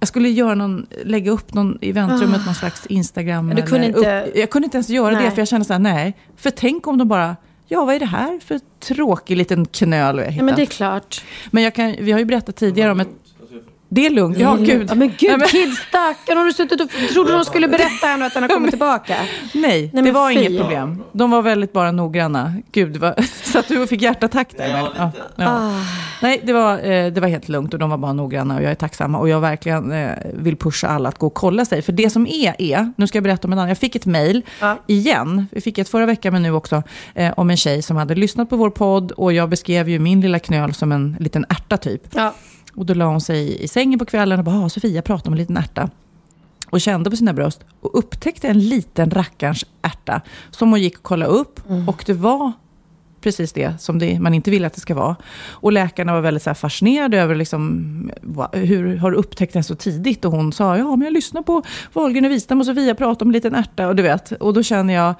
[0.00, 3.50] Jag skulle göra någon, lägga upp någon i väntrummet, någon slags Instagram.
[3.56, 5.24] Du kunde eller inte- Upp, jag kunde inte ens göra Nej.
[5.24, 6.16] det, för jag kände så här, nej.
[6.36, 7.36] För tänk om de bara,
[7.68, 10.44] ja vad är det här för tråkig liten knöl vi har Ja, hittat?
[10.44, 11.24] men det är klart.
[11.50, 13.08] Men jag kan, vi har ju berättat tidigare om ett...
[13.94, 14.86] Det är lugnt, ja gud.
[14.90, 16.38] Ja, men gud, Nej, men- kids stackarn.
[16.38, 19.16] Har du suttit och trodde de skulle berätta ännu att den har kommit tillbaka?
[19.54, 20.38] Nej, Nej, det var fy.
[20.40, 21.02] inget problem.
[21.12, 22.54] De var väldigt bara noggranna.
[22.72, 24.72] Gud, vad, så att du fick hjärtattack där.
[24.72, 25.48] Men, ja, ja.
[25.48, 25.80] Ah.
[26.22, 28.70] Nej, det var, eh, det var helt lugnt och de var bara noggranna och jag
[28.70, 29.18] är tacksamma.
[29.18, 31.82] Och jag verkligen eh, vill pusha alla att gå och kolla sig.
[31.82, 33.68] För det som är, är, nu ska jag berätta om en annan.
[33.68, 34.76] Jag fick ett mejl Ja.
[34.86, 36.82] igen, vi fick ett förra veckan men nu också,
[37.14, 39.12] eh, om en tjej som hade lyssnat på vår podd.
[39.12, 42.02] Och jag beskrev ju min lilla knöl som en liten ärta typ.
[42.14, 42.34] Ja.
[42.76, 45.32] Och då la hon sig i sängen på kvällen och bara, ah, Sofia, prata om
[45.34, 45.90] en liten ärta.
[46.70, 50.20] och kände på sina bröst och upptäckte en liten rackarns ärta
[50.50, 51.60] som hon gick och kollade upp.
[51.88, 52.52] Och det var
[53.20, 55.16] precis det som det, man inte vill att det ska vara.
[55.48, 59.74] Och läkarna var väldigt så fascinerade över liksom, va, hur har du upptäckt den så
[59.74, 60.24] tidigt?
[60.24, 61.62] Och hon sa, ja men jag lyssnar på
[61.92, 63.88] Wahlgren och Wistam och Sofia prata om en liten ärta.
[63.88, 65.14] Och du vet, och då känner jag,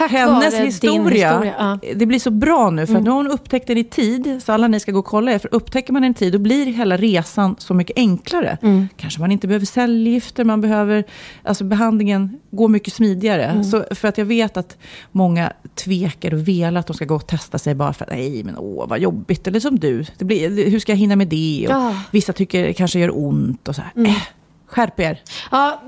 [0.00, 1.78] Tack hennes historia, historia, ja.
[1.84, 1.98] Mm.
[1.98, 4.68] det blir så bra nu, för nu har hon upptäckt den i tid, så alla
[4.68, 6.96] ni ska gå och kolla er, för upptäcker man den i tid, då blir hela
[6.96, 8.58] resan så mycket enklare.
[8.62, 8.88] Mm.
[8.96, 11.04] Kanske man inte behöver cellgifter, man behöver,
[11.42, 13.44] alltså behandlingen går mycket smidigare.
[13.44, 13.64] Mm.
[13.64, 14.76] Så för att jag vet att
[15.12, 18.44] många tvekar och vill att de ska gå och testa sig bara för att, nej
[18.44, 21.66] men åh vad jobbigt, eller som du, det blir, hur ska jag hinna med det?
[21.68, 21.94] Och Ja.
[22.10, 24.06] Vissa tycker det kanske gör ont och så här.
[24.06, 24.22] Äh,
[24.70, 25.22] skärp er.
[25.50, 25.82] Ja,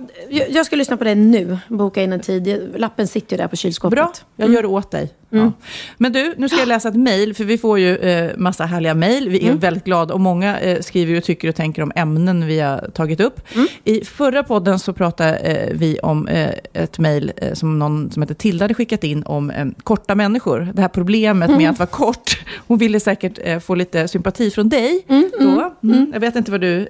[0.49, 1.59] jag ska lyssna på det nu.
[1.68, 2.72] Boka in en tid.
[2.76, 3.97] Lappen sitter ju där på kylskåpet.
[3.97, 5.12] Bra, jag gör det åt dig.
[5.35, 5.53] Ja.
[5.99, 8.95] Men du, nu ska jag läsa ett mejl, för vi får ju eh, massa härliga
[8.95, 9.28] mejl.
[9.28, 12.61] Vi är väldigt glada och många eh, skriver och tycker och tänker om ämnen vi
[12.61, 13.41] har tagit upp.
[13.85, 18.22] I förra podden så pratade eh, vi om eh, ett mejl eh, som någon som
[18.22, 20.72] heter Tilda hade skickat in om eh, korta människor.
[20.74, 22.41] Det här problemet med att vara kort.
[22.66, 25.07] Hon ville säkert få lite sympati från dig.
[25.39, 25.74] Då.
[25.83, 26.11] Mm.
[26.12, 26.89] Jag vet inte vad du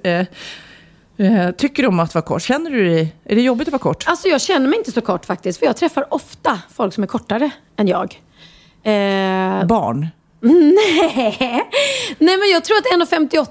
[1.17, 2.41] eh, tycker om att vara kort.
[2.41, 4.03] Känner du dig, är det jobbigt att vara kort?
[4.07, 5.59] Alltså jag känner mig inte så kort faktiskt.
[5.59, 8.21] För jag träffar ofta folk som är kortare än jag.
[8.83, 10.07] Eh, Barn?
[10.43, 11.63] nej.
[12.17, 13.47] nej, men jag tror att 1,58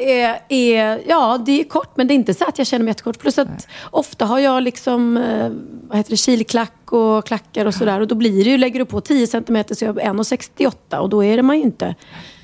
[0.00, 1.96] är, är, ja det är kort.
[1.96, 3.18] Men det är inte så att jag känner mig jättekort.
[3.18, 5.50] Plus att ofta har jag liksom, eh,
[5.88, 8.00] vad heter det, kilklack och klackar och sådär.
[8.00, 11.08] Och då blir det ju, lägger du på 10 cm så är jag 1,68 och
[11.08, 11.94] då är det man ju inte.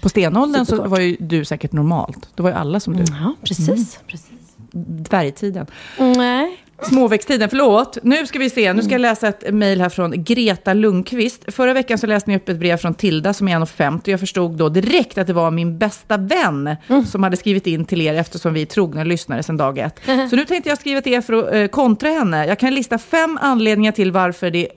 [0.03, 2.29] På stenåldern så var ju du säkert normalt.
[2.35, 3.05] Då var ju alla som du.
[3.09, 3.99] Ja, precis.
[4.07, 4.42] precis.
[4.73, 5.67] Dvärgtiden.
[5.99, 6.59] Nej.
[6.83, 7.99] Småväxttiden, förlåt.
[8.03, 11.45] Nu ska vi se, nu ska jag läsa ett mejl här från Greta Lundqvist.
[11.55, 14.21] Förra veckan så läste ni upp ett brev från Tilda som är 1,50 och jag
[14.21, 16.77] förstod då direkt att det var min bästa vän
[17.11, 20.01] som hade skrivit in till er eftersom vi är trogna lyssnare sedan dag ett.
[20.31, 22.47] Så nu tänkte jag skriva till er för att eh, kontra henne.
[22.47, 24.69] Jag kan lista fem anledningar till varför det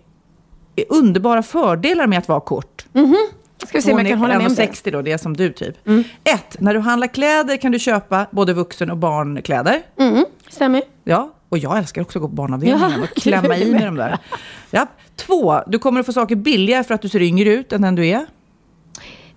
[0.76, 2.86] är underbara fördelar med att vara kort.
[3.58, 4.64] Ska vi se om jag kan hålla med om det.
[4.66, 5.76] 1,60 då, det är som du typ.
[6.24, 9.82] Ett, när du handlar kläder kan du köpa både vuxen och barnkläder.
[10.00, 10.82] Mm, stämmer.
[11.04, 13.82] Ja, och jag älskar också att gå på barnavdelningen och klämma i med.
[13.86, 14.18] dem där.
[14.72, 14.88] Ja.
[15.16, 17.96] Två, du kommer att få saker billigare för att du ser yngre ut än den
[17.96, 18.26] du är.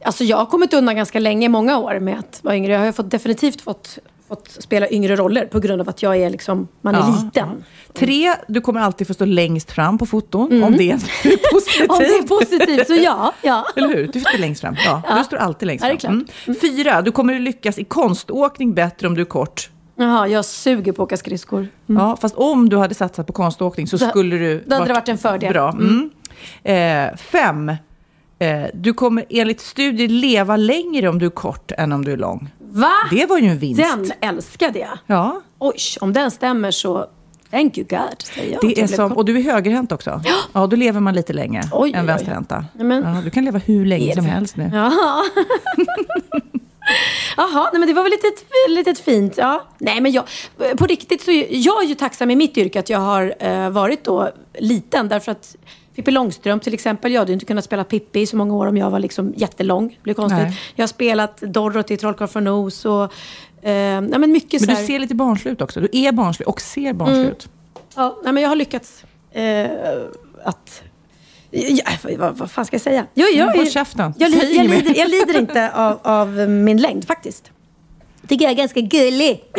[0.05, 2.73] Alltså jag har kommit undan ganska länge, många år med att vara yngre.
[2.73, 3.99] Jag har fått, definitivt fått,
[4.29, 7.21] fått spela yngre roller på grund av att jag är liksom, man är Ja.
[7.25, 7.65] liten.
[7.93, 10.97] Tre, du kommer alltid få stå längst fram på foton, om det är
[11.53, 11.91] positivt.
[11.91, 13.33] Om det är positivt så ja.
[13.43, 13.67] ja.
[13.77, 14.11] Eller hur?
[14.13, 14.77] Du står längst fram.
[14.85, 15.19] Ja, Ja.
[15.19, 16.27] Du står alltid längst Ja, fram.
[16.47, 16.61] Mm.
[16.61, 19.71] Fyra, du kommer lyckas i konståkning bättre om du är kort.
[19.97, 21.69] Jaha, jag suger på att åka skridskor.
[21.87, 24.65] Ja, fast om du hade satsat på konståkning så Då- skulle du...
[24.67, 25.53] då hade det varit en fördel.
[25.53, 25.71] Bra.
[25.71, 26.11] Mm.
[26.63, 27.69] Eh, fem,
[28.39, 32.17] eh, du kommer enligt studier leva längre om du är kort än om du är
[32.17, 32.49] lång.
[32.71, 32.93] Va?
[33.11, 33.81] Det var ju en vinst.
[33.83, 34.99] Den älskade jag.
[35.07, 37.07] Ja, Oj, om den stämmer så
[37.51, 38.61] thank you God, säger jag.
[38.63, 40.23] det är som, och du är högerhänt också.
[40.53, 42.65] Ja, då lever man lite längre Oj, än vänsterhänta.
[42.75, 44.71] Men- Ja, du kan leva hur länge som helst nu.
[44.75, 45.25] Jaha.
[47.37, 48.27] Jaha, nej men det var väl lite,
[48.69, 49.35] lite fint.
[49.37, 49.65] Ja.
[49.79, 50.25] Nej men jag,
[50.79, 54.05] på riktigt så jag är ju tacksam i mitt yrke att jag har eh, varit
[54.05, 55.09] då liten.
[55.09, 55.57] Därför att
[55.99, 58.77] Pippi Långstrump till exempel, jag hade inte kunnat spela Pippi i så många år om
[58.77, 59.89] jag var liksom jättelång.
[59.89, 60.43] Det blir konstigt.
[60.43, 60.59] Nej.
[60.75, 64.67] Jag har spelat Dorothy i Trollkarlen från Oz och eh, nej, men mycket Men så
[64.67, 65.81] du här, ser lite barnslig ut också.
[65.81, 67.31] Du är barnslig och ser barnslig Mm.
[67.33, 67.49] ut.
[67.97, 69.67] ja, nej, men jag har lyckats eh,
[70.45, 70.83] att
[71.51, 71.85] Ja,
[72.19, 73.07] vad, vad fan ska jag säga?
[73.15, 74.15] Jo, jag, käften.
[74.19, 74.77] jag, jag, mer.
[74.77, 77.51] lider, jag lider inte av, av min längd faktiskt.
[78.29, 79.45] Tycker jag är ganska gullig.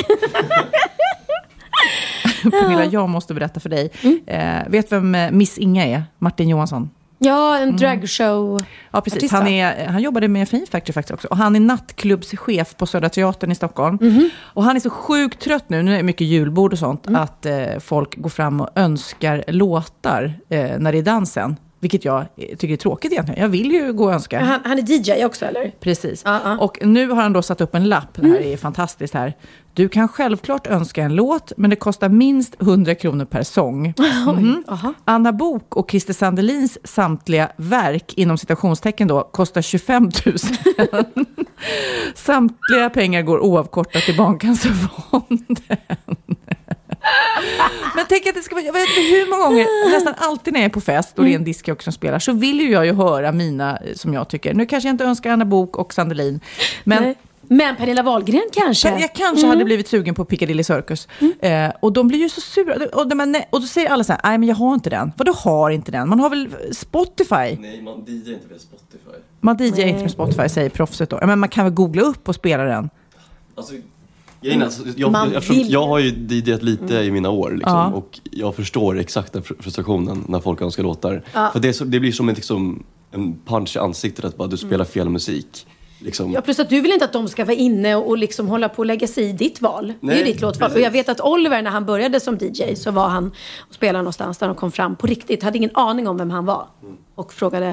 [2.52, 3.92] Pernilla, jag måste berätta för dig.
[4.02, 4.20] Mm.
[4.28, 6.04] Eh, vet vem eh, Miss Inga är?
[6.18, 6.90] Martin Johansson.
[7.22, 8.60] Ja, en dragshow.
[8.92, 9.18] Ja, precis.
[9.18, 11.28] Artist, Han, är, han jobbade med Fame Factory faktiskt också.
[11.28, 13.98] Och han är nattklubbschef på Södra Teatern i Stockholm.
[14.02, 14.30] Mhm.
[14.42, 17.22] Och han är så sjukt trött nu, nu är det mycket julbord och sånt, Mm.
[17.22, 21.56] att eh, folk går fram och önskar låtar eh, när det är dansen.
[21.80, 23.42] Vilket jag tycker är tråkigt egentligen.
[23.42, 24.40] Jag vill ju gå och önska.
[24.40, 25.72] Han, han är DJ också eller?
[25.80, 26.22] Precis.
[26.26, 26.58] Ja, ja.
[26.58, 28.14] Och nu har han då satt upp en lapp.
[28.14, 29.34] Det här är fantastiskt här.
[29.74, 33.94] Du kan självklart önska en låt, men det kostar minst 100 kronor per sång.
[34.30, 34.64] Mhm.
[34.68, 34.94] Aha.
[35.06, 40.36] Anna Bok och Christer Sandelins samtliga verk, inom citationstecken då, kostar 25 000.
[42.16, 45.56] samtliga pengar går oavkortat till Barncancerfonden.
[47.96, 50.60] Men tänk att det ska vara, jag vet inte hur många gånger, nästan alltid när
[50.60, 52.86] jag är på fest och det är en discjockey som spelar, så vill ju jag
[52.86, 54.54] ju höra mina, eh, som jag tycker.
[54.54, 56.40] Nu kanske jag inte önskar Anna Bok och Sandelin,
[56.84, 57.16] men Nej.
[57.52, 58.92] Men Pernilla Wahlgren kanske?
[58.92, 61.08] men jag kanske hade blivit sugen på Piccadilly Circus.
[61.40, 62.76] Eh, och de blir ju så sura.
[62.94, 65.12] Och, de, och då säger alla så här, nej men jag har inte den.
[65.18, 66.10] Vadå har inte den?
[66.10, 67.36] Man har väl Spotify?
[67.36, 69.20] Nej, man DJar inte via Spotify.
[69.40, 71.18] Man DJar inte med Spotify, säger proffset då.
[71.22, 72.90] Ja, Men man kan väl googla upp och spela den?
[73.56, 73.74] Alltså,
[74.42, 77.52] Grejen är, alltså, jag, Man jag, vill- jag har ju DJat lite i mina år
[77.52, 77.88] liksom, Ja.
[77.92, 81.24] och jag förstår exakt den fr- frustrationen när folk önskar låtar.
[81.34, 81.50] Ja.
[81.54, 84.58] För det, så, det blir som en, liksom, en punch i ansiktet att bara, du
[84.58, 85.68] spelar fel musik.
[86.02, 86.32] Liksom.
[86.32, 88.78] Ja, plus att du vill inte att de ska vara inne och liksom hålla på
[88.80, 89.88] och lägga sig i ditt val.
[89.88, 90.70] det är Nej, ju ditt låtval.
[90.70, 90.76] precis.
[90.76, 93.32] Och jag vet att Oliver, när han började som DJ, så var han
[93.70, 95.44] och spelade någonstans där de kom fram på riktigt.
[95.44, 96.68] Hade ingen aning om vem han var.
[97.16, 97.66] Och frågade,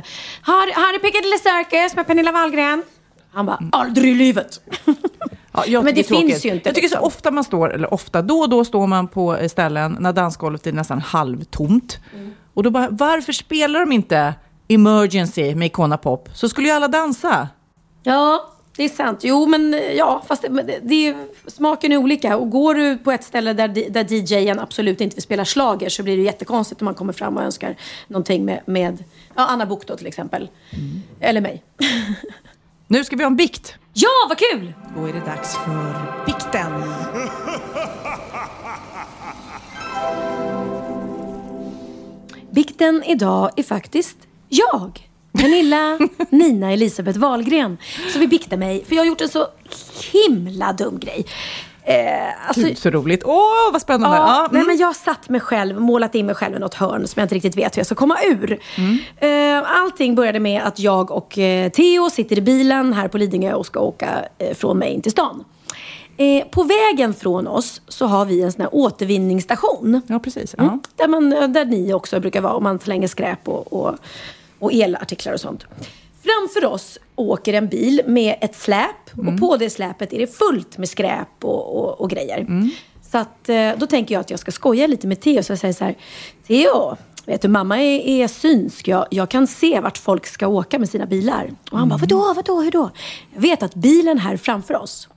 [0.42, 0.54] har,
[0.86, 2.82] har du Piccadilly Circus med Pernilla Wahlgren?
[3.32, 4.60] Han bara, aldrig i livet.
[5.66, 7.06] Ja, Men det är finns ju inte, Jag tycker så liksom.
[7.06, 10.66] ofta man står, eller ofta, då och då står man på eh, ställen när dansgolvet
[10.66, 11.98] är nästan halvtomt.
[12.14, 12.34] Mm.
[12.54, 14.34] Och då bara, varför spelar de inte
[14.68, 16.28] Emergency med Icona Pop?
[16.34, 17.48] Så skulle ju alla dansa.
[18.02, 19.20] Ja, det är sant.
[19.22, 21.14] Jo, men eh, ja, fast det, det, det
[21.46, 22.36] smaken är olika.
[22.36, 26.02] Och går du på ett ställe där, där DJen absolut inte vill spela slager så
[26.02, 27.76] blir det jättekonstigt om man kommer fram och önskar
[28.08, 29.04] någonting med, med
[29.34, 30.48] ja, Anna Book då till exempel.
[31.20, 31.62] Eller mig.
[32.88, 33.74] Nu ska vi ha en bikt.
[33.92, 34.72] Ja, vad kul!
[34.96, 35.94] Då är det dags för
[36.26, 36.72] bikten.
[42.50, 44.16] Bikten idag är faktiskt
[44.48, 45.08] jag.
[45.32, 45.98] Pernilla
[46.30, 47.78] Nina Elisabeth Wahlgren.
[48.12, 49.48] Så vi biktar mig, för jag har gjort en så
[50.12, 51.26] himla dum grej.
[51.88, 53.22] Eh, alltså, Gud, så roligt.
[53.24, 54.16] Åh, vad spännande.
[54.16, 54.66] Ja, Ja, nej, mm.
[54.66, 57.24] men jag har satt mig själv, målat in mig själv i något hörn som jag
[57.24, 58.58] inte riktigt vet hur jag ska komma ur.
[58.76, 58.98] Mm.
[59.62, 63.54] Eh, allting började med att jag och eh, Theo sitter i bilen här på Lidingö
[63.54, 64.08] och ska åka
[64.38, 65.44] eh, från mig in till stan.
[66.16, 70.02] Eh, på vägen från oss så har vi en sån här återvinningsstation.
[70.06, 70.54] Ja, precis.
[70.58, 70.64] Ja.
[70.64, 70.80] Mm.
[70.96, 73.94] Där, man, där ni också brukar vara om man slänger skräp och, och,
[74.58, 75.66] och elartiklar och sånt.
[76.26, 80.78] Framför oss åker en bil med ett släp och på det släpet är det fullt
[80.78, 82.46] med skräp och, och, och grejer.
[83.10, 85.42] Så att, eh, då tänker jag att jag ska skoja lite med Theo.
[85.42, 85.94] Så jag säger så här,
[86.46, 86.96] Theo,
[87.26, 88.88] vet du mamma är, är synsk.
[88.88, 91.50] Jag, jag kan se vart folk ska åka med sina bilar.
[91.70, 92.90] Och han bara, vadå, vadå, hur då?
[93.34, 95.08] Jag vet att bilen här framför oss,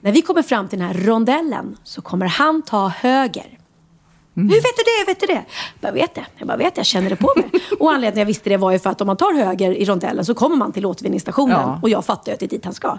[0.00, 3.55] när vi kommer fram till den här rondellen så kommer han ta höger.
[4.36, 4.98] Hur vet du det?
[4.98, 5.44] Hur vet du det?
[5.80, 6.26] Jag vet det.
[6.38, 6.78] Jag bara vet det.
[6.78, 7.50] Jag känner det på mig.
[7.78, 10.24] Och anledningen jag visste det var ju för att om man tar höger i rondellen
[10.24, 11.60] så kommer man till återvinningsstationen.
[11.60, 11.78] Ja.
[11.82, 12.98] Och jag fattar ju att det är dit han ska.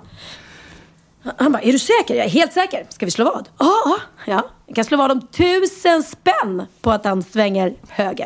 [1.38, 2.16] Han bara, är du säker?
[2.16, 2.86] Jag är helt säker.
[2.90, 3.50] Ska vi slå vad?
[3.60, 4.50] Ja, ja, ja.
[4.68, 8.26] Vi kan slå vad om tusen spänn på att han svänger höger.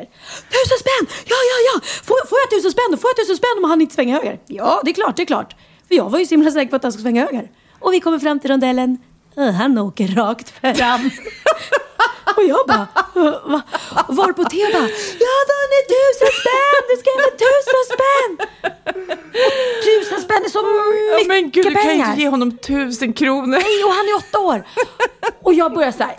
[0.50, 1.08] Tusen spänn!
[1.26, 1.82] Ja, ja, ja!
[2.04, 2.98] Får, får jag tusen spänn?
[2.98, 4.40] Får jag tusen spänn om han inte svänger höger?
[4.48, 5.56] Ja, det är klart, det är klart.
[5.88, 7.52] För jag var ju så himla säker på att han skulle svänga höger.
[7.80, 8.98] Och vi kommer fram till rondellen.
[9.36, 11.10] Han åker rakt fram.
[12.38, 13.62] Och jag bara, "Uh, va?
[14.08, 14.90] Och varpå Theo bara,
[15.24, 16.82] jag har vunnit tusen spänn!
[16.90, 18.32] Du ska ge mig tusen spänn!
[19.86, 22.10] Tusen spänn är så mycket men gud, du kan ju pengar!
[22.10, 23.48] inte ge honom tusen kronor.
[23.48, 24.64] Nej, och han är åtta år.
[25.44, 26.16] Och jag börjar så här.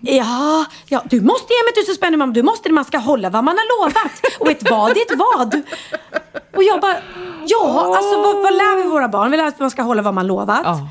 [0.00, 2.32] Ja, ja, du måste ge mig tusen spänn mamma.
[2.32, 2.72] Du måste.
[2.72, 4.12] Man ska hålla vad man har lovat.
[4.40, 5.62] Och ett vad är ett vad.
[6.56, 6.96] Och jag bara,
[7.46, 9.30] ja, alltså vad, vad lär vi våra barn?
[9.30, 10.60] Vi lär att man ska hålla vad man lovat.
[10.64, 10.88] Ja.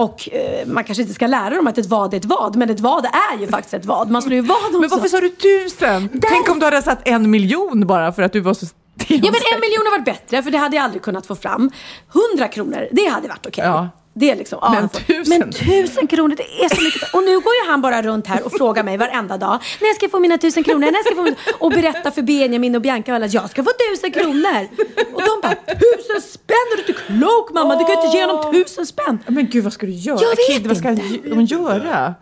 [0.00, 2.56] Och eh, man kanske inte ska lära dem att ett vad är ett vad.
[2.56, 4.10] Men ett vad är ju faktiskt ett vad.
[4.10, 4.80] Man slår ju vad också.
[4.80, 6.20] Men varför sa du tusen?
[6.22, 8.66] Tänk om du hade satt en miljon bara för att du var så
[9.08, 11.70] Ja men en miljon har varit bättre för det hade jag aldrig kunnat få fram.
[12.08, 13.64] Hundra kronor, det hade varit okej.
[13.64, 13.88] Ja.
[14.14, 15.38] Det är liksom, ja, Men får- tusen?
[15.38, 17.14] Men tusen kronor, det är så mycket.
[17.14, 19.58] Och nu går ju han bara runt här och frågar mig varenda dag.
[19.80, 20.80] När ska jag få mina tusen kronor?
[20.80, 21.36] När ska jag få mina...
[21.58, 24.68] Och berättar för Benjamin och Bianca och alla att jag ska få tusen kronor.
[25.14, 26.56] Och de bara, tusen spänn?
[26.72, 27.76] Är du inte klok mamma?
[27.76, 29.18] Du kan ju inte ge honom tusen spänn.
[29.26, 30.18] Men gud, vad ska du göra?
[30.20, 31.30] Jag vet Kid, vad ska inte.
[31.34, 32.14] hon göra?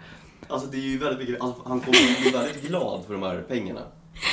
[0.48, 3.44] Alltså det är ju väldigt mycket, alltså, han kommer bli väldigt glad för de här
[3.48, 3.80] pengarna.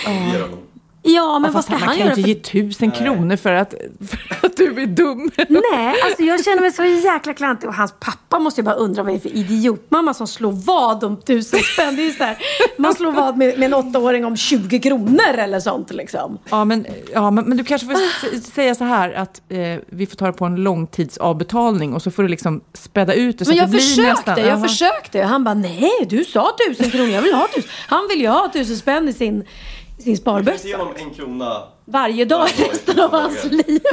[0.07, 0.59] Vi ger honom.
[1.07, 2.09] Ja, men Ja, vad fast ska man han kan ju göra?
[2.11, 2.57] inte För...
[2.57, 3.73] ge tusen kronor för att,
[4.09, 5.31] för att du är dum.
[5.49, 7.69] Nej, alltså jag känner mig så jäkla klantig.
[7.69, 11.03] Och hans pappa måste ju bara undra vad det är för idiotmamma som slår vad
[11.03, 11.95] om tusen spänn.
[11.95, 12.37] Det är ju så här,
[12.77, 16.37] man slår vad med, med en åttaåring om 20 kronor eller sånt liksom.
[16.49, 20.15] Ja, men, ja, men, men du kanske får säga så här att eh, vi får
[20.15, 23.57] ta det på en långtidsavbetalning och så får du liksom späda ut det så Men
[23.57, 24.39] jag det blir försökte, nästan...
[24.39, 24.61] jag Jaha.
[24.67, 25.21] försökte.
[25.21, 27.69] Han bara, nej du sa tusen kronor, jag vill ha tusen.
[27.87, 29.43] Han vill ju ha tusen spänn i sin,
[30.05, 30.67] sin Jag kan inte sparbössa.
[30.67, 31.61] ge honom en krona.
[31.85, 33.79] Varje dag i resten av hans liv.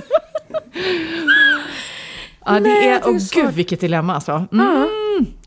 [2.45, 3.45] Ja, det Nej, är, tycker åh det är svårt.
[3.45, 4.33] gud vilket dilemma alltså.
[4.33, 4.47] Mm.
[4.53, 4.87] Nej,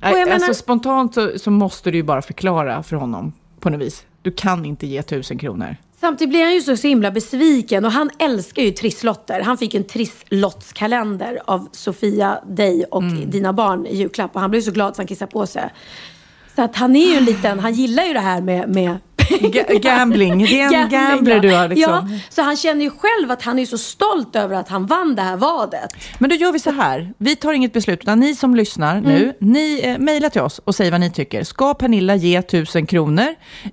[0.01, 3.69] Och jag menar- alltså spontant så, så måste du ju bara förklara för honom på
[3.69, 4.05] något vis.
[4.21, 5.75] Du kan inte ge tusen kronor.
[5.99, 9.41] Samtidigt blir han ju så, så himla besviken och han älskar ju trisslotter.
[9.41, 13.29] Han fick en trisslottskalender av Sofia, dig och Mm.
[13.29, 15.69] dina barn i julklapp och han blev så glad så han kissade på sig.
[16.55, 18.97] Så att han är ju en liten, han gillar ju det här med, med
[19.39, 21.41] Ga- gambling, det är en gambler ja.
[21.41, 21.91] du har liksom.
[21.93, 25.15] Ja, så han känner ju själv att han är så stolt över att han vann
[25.15, 25.89] det här vadet.
[26.19, 27.13] Men då gör vi så här.
[27.17, 29.33] Vi tar inget beslut, utan ni som lyssnar nu, Mm.
[29.39, 31.43] ni eh, mejlar till oss och säger vad ni tycker.
[31.43, 33.27] Ska Pernilla ge tusen kronor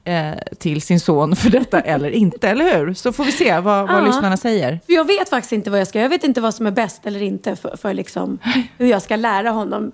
[0.05, 2.95] eh, till sin son för detta eller inte, eller hur?
[2.95, 4.81] Så får vi se vad, vad lyssnarna säger.
[4.87, 7.07] För jag vet faktiskt inte vad jag ska Jag vet inte vad som är bäst
[7.07, 8.39] eller inte för, för liksom,
[8.79, 9.93] hur jag ska lära honom.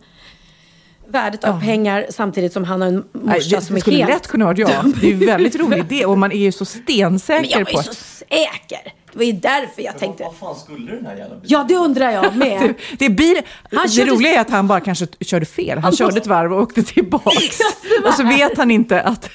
[1.08, 3.96] Värdet av pengar samtidigt som han har en morsa Nej, det, som det är skulle
[3.96, 4.70] helt lätt kunna vara jag.
[5.00, 7.72] Det är ju en väldigt rolig idé och man är ju så stensäker Men jag
[7.72, 8.92] på är så säker.
[9.18, 10.22] Det var ju därför jag tänkte...
[10.24, 12.60] Vad fan skulle den här jävla Ja, det undrar jag med.
[12.90, 13.36] Det, det, är bil,
[13.72, 15.68] Han det körde- roliga är att han bara kanske körde fel.
[15.78, 17.58] Han, Han körde måste- ett varv och åkte tillbaks.
[18.06, 19.30] och så vet han inte att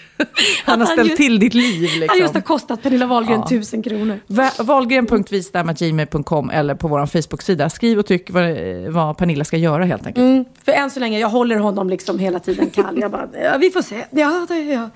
[0.66, 1.90] han har han ställt just- till ditt liv.
[1.90, 2.20] Han Liksom.
[2.20, 3.48] just har kostat Pernilla Wahlgren Ja.
[3.48, 4.20] tusen kronor.
[4.64, 7.70] Wahlgren.vistam.gmail.com eller på vår Facebook-sida.
[7.70, 8.44] Skriv och tyck vad,
[8.90, 10.24] vad Pernilla ska göra helt enkelt.
[10.24, 13.00] Mm, för än så länge, jag håller honom liksom hela tiden kall.
[13.02, 14.06] Jag bara, ja, vi får se.
[14.12, 14.90] Ja, det, ja.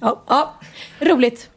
[0.00, 0.54] Ja, ja,
[1.00, 1.50] roligt.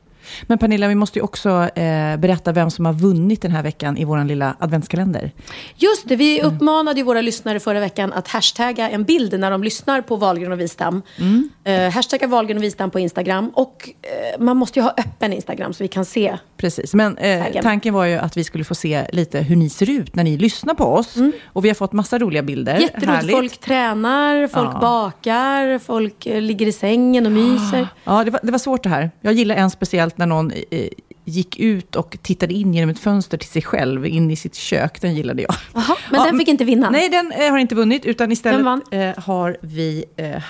[0.44, 3.98] Men Pernilla, vi måste ju också eh, berätta vem som har vunnit den här veckan
[3.98, 5.32] i vår lilla adventskalender.
[5.76, 9.64] Just det, vi uppmanade ju våra lyssnare förra veckan att hashtagga en bild när de
[9.64, 11.02] lyssnar på Wahlgren och Wistam.
[11.18, 11.50] Mm.
[11.64, 13.50] Eh, hashtagga Wahlgren och Wistam på Instagram.
[13.54, 16.38] Och eh, man måste ju ha öppen Instagram så vi kan se.
[16.58, 19.90] Precis, men eh, tanken var ju att vi skulle få se lite hur ni ser
[19.90, 21.16] ut när ni lyssnar på oss.
[21.46, 22.72] Och vi har fått massa roliga bilder.
[22.72, 22.82] Mm.
[22.84, 23.12] Jätteroligt.
[23.12, 23.32] Härligt.
[23.36, 24.80] Folk tränar, folk Ja.
[24.80, 27.88] bakar, folk eh, ligger i sängen och myser.
[28.04, 29.12] Ja, det var, det var svårt det här.
[29.22, 30.88] Jag gillar en speciellt när någon eh,
[31.26, 35.02] gick ut och tittade in genom ett fönster till sig själv, in i sitt kök.
[35.02, 35.56] Den gillade jag.
[35.74, 36.90] Jaha, men den fick inte vinna.
[36.90, 40.06] Nej, den eh, har inte vunnit, utan istället eh, har vi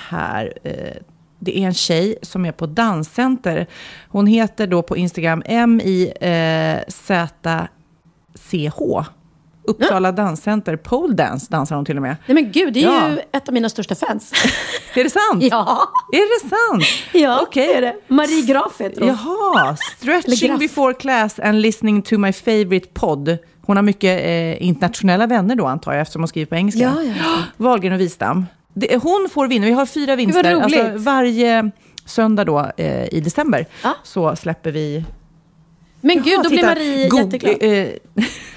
[0.09, 0.53] här...
[1.41, 3.67] Det är en tjej som är på Danscenter.
[4.07, 6.25] Hon heter då på Instagram M-I-Z-C-H.
[9.69, 10.75] Uppsala Danscenter.
[10.75, 12.15] Pole dance dansar hon till och med.
[12.25, 13.09] Nej men gud, det är Ja.
[13.09, 14.31] ju ett av mina största fans.
[14.95, 15.43] Är det sant?
[15.51, 15.81] ja,
[16.13, 16.83] Är det sant?
[17.13, 17.67] ja Okej.
[17.67, 17.95] det är det.
[18.07, 19.09] Marie Graf heter hon.
[19.09, 23.37] Jaha, stretching before class and listening to my favorite pod.
[23.61, 26.81] Hon har mycket eh, internationella vänner då antar jag eftersom hon skriver på engelska.
[26.81, 27.37] Ja, ja, ja.
[27.57, 28.45] Wahlgren och Wistam.
[28.73, 30.43] Det, hon får vinna, vi har fyra vinster.
[30.55, 30.63] roligt.
[30.79, 31.71] Alltså, varje
[32.05, 33.95] söndag då eh, i december Ja.
[34.03, 35.03] så släpper vi...
[36.01, 37.57] Men gud, Ja, då blir Marie Goog- jätteglad.
[37.61, 37.87] eh,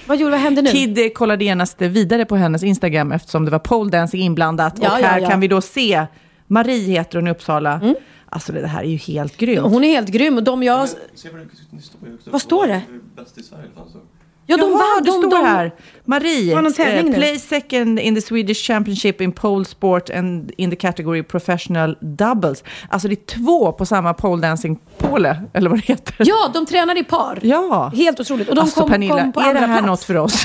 [0.06, 0.70] Vad gjorde, vad hände nu?
[0.70, 4.78] Kid eh, kollade genast vidare på hennes Instagram eftersom det var pole dancing inblandat.
[4.82, 5.28] Ja, och ja, här ja.
[5.30, 6.06] kan vi då se,
[6.46, 7.94] Marie heter hon i Uppsala.
[8.28, 9.60] Alltså det här är ju helt grymt.
[9.72, 10.36] Hon är helt grym.
[10.36, 10.88] Och de jag...
[10.88, 10.96] Se
[11.32, 12.30] vad det det står ju också.
[12.30, 12.82] Vad står det?
[13.16, 13.98] Bäst i Sverige det.
[14.46, 15.02] Ja, de Jaha, vann.
[15.04, 15.72] det De, står de, här.
[16.04, 20.76] Marie, det eh, play second in the Swedish Championship in pole sport and in the
[20.76, 22.64] category professional doubles.
[22.88, 26.14] Alltså det är två på samma pole dancing pole, eller vad det heter.
[26.18, 27.38] Ja, de tränar i par.
[27.42, 27.92] Ja.
[27.96, 28.48] Helt otroligt.
[28.48, 29.86] Och de alltså kom, Pernilla, kom på är det här plats.
[29.86, 30.44] något för oss?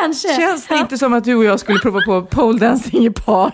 [0.00, 0.36] Kanske.
[0.36, 3.52] Känns det inte som att du och jag skulle prova på pole dancing i par?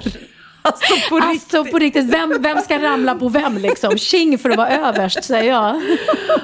[0.73, 1.55] Alltså på riktigt.
[1.55, 3.99] Alltså på riktigt, vem, vem ska ramla på vem liksom?
[3.99, 5.83] Tjing för att vara överst, säger jag.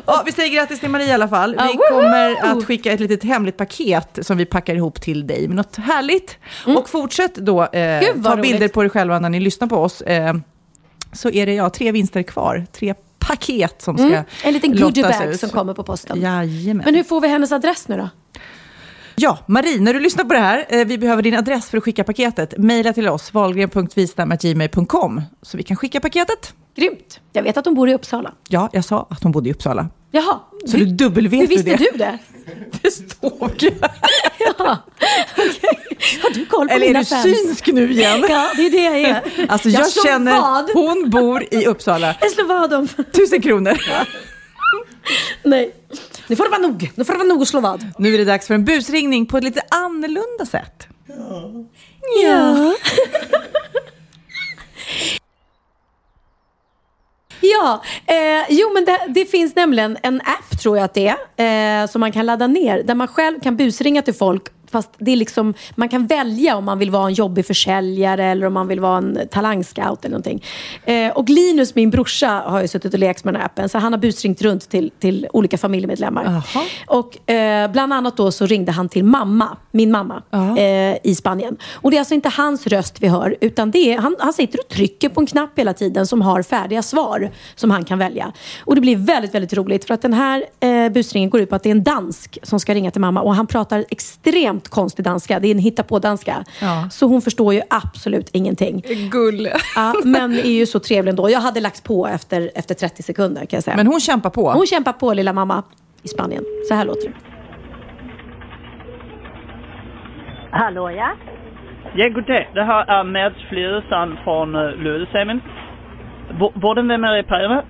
[0.06, 1.50] Ja, vi säger grattis till Marie i alla fall.
[1.72, 5.56] Vi kommer att skicka ett litet hemligt paket som vi packar ihop till dig med
[5.56, 6.36] något härligt.
[6.76, 8.14] Och fortsätt då eh, Mm.
[8.14, 8.72] Gud, ta bilder roligt.
[8.72, 10.00] på dig själva när ni lyssnar på oss.
[10.02, 10.34] Eh,
[11.12, 12.66] så är det ja, tre vinster kvar.
[12.72, 14.24] Tre paket som ska Mm.
[14.44, 16.20] En liten goodiebag som kommer på posten.
[16.20, 16.82] Jajamän.
[16.84, 18.08] Men hur får vi hennes adress nu då?
[19.20, 21.84] Ja, Marie, när du lyssnar på det här, eh, vi behöver din adress för att
[21.84, 22.58] skicka paketet.
[22.58, 26.54] Mejla till oss, valgren.vistam.gmail.com, så vi kan skicka paketet.
[26.76, 27.20] Grymt.
[27.32, 28.32] Jag vet att hon bor i Uppsala.
[28.48, 29.88] Ja, jag sa att hon bodde i Uppsala.
[30.10, 30.38] Jaha.
[30.66, 31.76] Så du dubbelvet Hur du visste det?
[31.92, 32.18] du det?
[32.82, 33.70] Det stod ju.
[34.58, 34.78] Ja.
[35.36, 35.98] Okej.
[36.22, 37.22] Har du koll på Eller är mina du fans?
[37.22, 38.24] synsk nu igen?
[38.28, 39.22] Ja, det är det jag är.
[39.48, 40.70] Alltså jag, slår känner, vad.
[40.70, 42.14] hon bor i Uppsala.
[42.20, 42.88] Jag slår vad om.
[42.88, 43.78] Tusen kronor.
[45.42, 45.74] Nej.
[46.28, 46.90] Nu får det vara nog.
[46.94, 47.86] Nu får det vara nog att slå vad.
[47.98, 50.86] Nu är det dags för en busringning på ett lite annorlunda sätt.
[52.22, 52.74] Ja.
[57.40, 61.82] Ja, eh, jo men det, det finns nämligen en app tror jag att det är,
[61.82, 65.10] eh, som man kan ladda ner där man själv kan busringa till folk Fast det
[65.10, 68.68] är liksom, man kan välja om man vill vara en jobbig försäljare eller om man
[68.68, 70.44] vill vara en talangscout eller någonting.
[70.84, 73.68] Eh, och Linus, min brorsa, har ju suttit och lekt med den här appen.
[73.68, 76.42] Så han har busringt runt till, till olika familjemedlemmar.
[76.86, 80.22] Och eh, bland annat då så ringde han till mamma, min mamma,
[80.58, 81.56] eh, i Spanien.
[81.74, 84.60] Och det är alltså inte hans röst vi hör, utan det är, han, han sitter
[84.60, 88.32] och trycker på en knapp hela tiden som har färdiga svar som han kan välja.
[88.64, 91.56] Och det blir väldigt, väldigt roligt för att den här eh, busringen går ut på
[91.56, 95.04] att det är en dansk som ska ringa till mamma och han pratar extremt konstig
[95.04, 95.40] danska.
[95.40, 96.44] Det är en hittepå-danska.
[96.60, 96.88] Ja.
[96.90, 98.82] Så hon förstår ju absolut ingenting.
[99.10, 99.48] Gull.
[99.76, 101.30] Ja, men är ju så trevlig ändå.
[101.30, 103.76] Jag hade lagt på efter, efter 30 sekunder kan jag säga.
[103.76, 104.50] Men hon kämpar på.
[104.52, 105.62] Hon kämpar på lilla mamma
[106.02, 106.44] i Spanien.
[106.68, 107.14] Så här låter det.
[110.50, 111.10] Hallå ja?
[111.94, 112.48] Ja, goddag.
[112.54, 115.40] Det här är Mads Fledesand från uh, Lödösemen.
[116.38, 117.64] Hvor- Hvordan vil man reparere?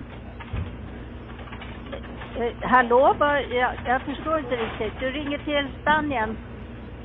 [2.41, 3.17] Eh, hallå?
[3.51, 5.01] Jag, jag förstår inte riktigt.
[5.01, 6.37] Du ringer till Spanien.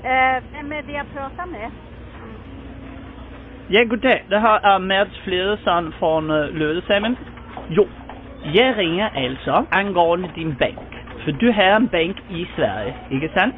[0.03, 1.71] Eh, vem är det jag pratar med?
[3.67, 4.21] Ja, goddag.
[4.27, 7.15] Det här är Mads Fledesand från uh.
[7.67, 7.87] Jo,
[8.43, 10.77] jag ringer alltså angående din bank.
[11.23, 13.55] För du har en bank i Sverige, inte sant?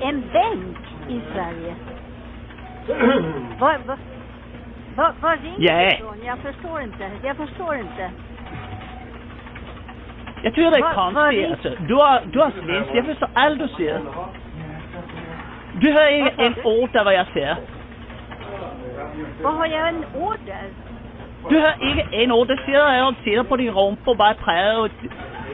[0.00, 0.76] En bänk
[1.08, 1.74] i Sverige?
[3.58, 3.96] Vad va,
[4.96, 5.90] va, vad ringer Ja.
[5.90, 6.16] du ifrån?
[6.24, 7.10] Jag förstår inte.
[7.24, 8.10] Jag förstår inte.
[10.42, 11.82] Jag tycker det är Vad- vad konstigt alltså.
[11.84, 14.00] Du har, du har svensk, jag förstår allt du säger.
[15.72, 17.56] Du inte en ord av vad jag säger.
[19.42, 20.70] Vad har jag en order?
[21.48, 22.48] Du hör inte en ord.
[22.48, 24.90] Det sitter jag och tittar på din rumpa och bara prövar och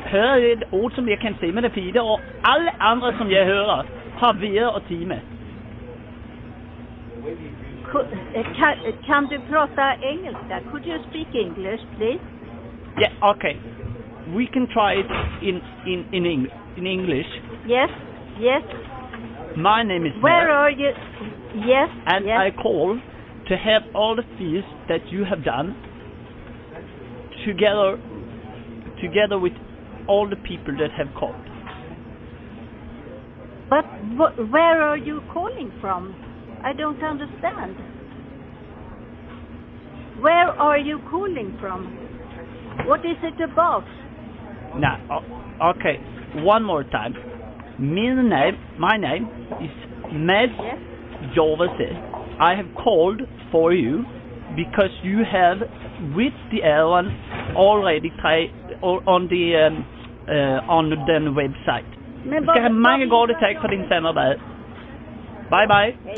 [0.05, 3.45] hör ett ord som jag kan säga med det fina och alla andra som jag
[3.45, 3.85] hör
[4.15, 5.21] har via och time.
[8.35, 8.75] Eh, Kan,
[9.07, 10.61] kan du prata engelska?
[10.71, 12.21] Could you speak English, please?
[13.01, 13.57] Yeah, okay.
[14.27, 15.07] We can try it
[15.43, 17.29] in in in, Eng- in English.
[17.67, 17.91] Yes,
[18.41, 18.63] yes.
[19.57, 20.91] My name is Where Matt, are you?
[21.55, 22.37] Yes, and yes.
[22.39, 23.01] I call
[23.49, 25.75] to have all the fees that you have done
[27.47, 27.97] together
[29.01, 29.53] together with
[30.09, 31.35] all the people that have called.
[33.71, 33.85] But
[34.19, 36.15] wh- where are you calling from?
[36.63, 37.77] I don't understand.
[40.21, 41.87] Where are you calling from?
[42.87, 43.85] What is it about?
[44.79, 45.23] Now,
[45.63, 45.99] okay,
[46.43, 47.15] one more time.
[47.79, 49.29] My name, my name
[49.61, 49.71] is
[50.13, 50.53] Mads
[51.35, 51.93] Jovese.
[52.41, 53.21] I have called
[53.53, 54.05] for you
[54.57, 55.59] because you have,
[56.17, 57.09] with the other one,
[57.55, 58.51] already tried
[58.83, 59.85] on the um,
[60.29, 60.97] uh, on the
[61.43, 61.85] website.
[62.25, 64.41] Men Du ska ha många goda tack för din där.
[65.51, 66.17] Bye bye.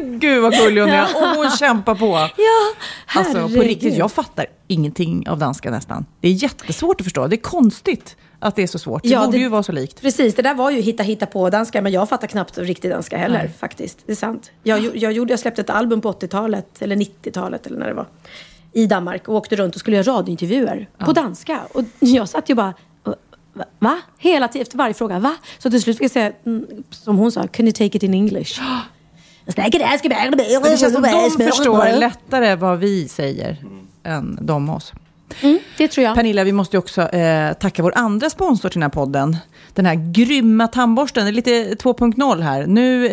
[0.18, 1.02] Gud vad gullig hon är.
[1.02, 2.06] Och hon kämpar på.
[2.36, 3.62] Ja, Alltså på herregud.
[3.62, 6.06] riktigt, jag fattar ingenting av danska nästan.
[6.20, 7.26] Det är jättesvårt att förstå.
[7.26, 9.02] Det är konstigt att det är så svårt.
[9.02, 10.00] Det Ja, borde det- ju vara så likt.
[10.00, 13.16] Precis, det där var ju hitta hitta på danska, men jag fattar knappt riktig danska
[13.16, 13.50] heller Nej.
[13.58, 13.98] faktiskt.
[14.06, 14.50] Det är sant.
[14.62, 18.06] Jag, jag, gjorde, jag släppte ett album på 80-talet, eller 90-talet eller när det var,
[18.72, 21.60] i Danmark och åkte runt och skulle göra radiointervjuer på danska.
[21.74, 22.74] Och jag satt ju bara,
[23.78, 23.98] va?
[24.18, 25.36] Hela tiden, efter varje fråga, va?
[25.58, 28.14] Så till slut fick jag säga, mm, som hon sa, can you take it in
[28.14, 28.60] English?
[29.44, 29.56] Det
[30.78, 33.56] känns som de förstår lättare vad vi säger
[34.02, 34.92] än de oss.
[35.40, 36.14] Mm, det tror jag.
[36.14, 39.36] Pernilla, vi måste ju också eh, tacka vår andra sponsor till den här podden.
[39.74, 42.66] Den här grymma tandborsten, det är lite 2.0 här.
[42.66, 43.12] Nu eh,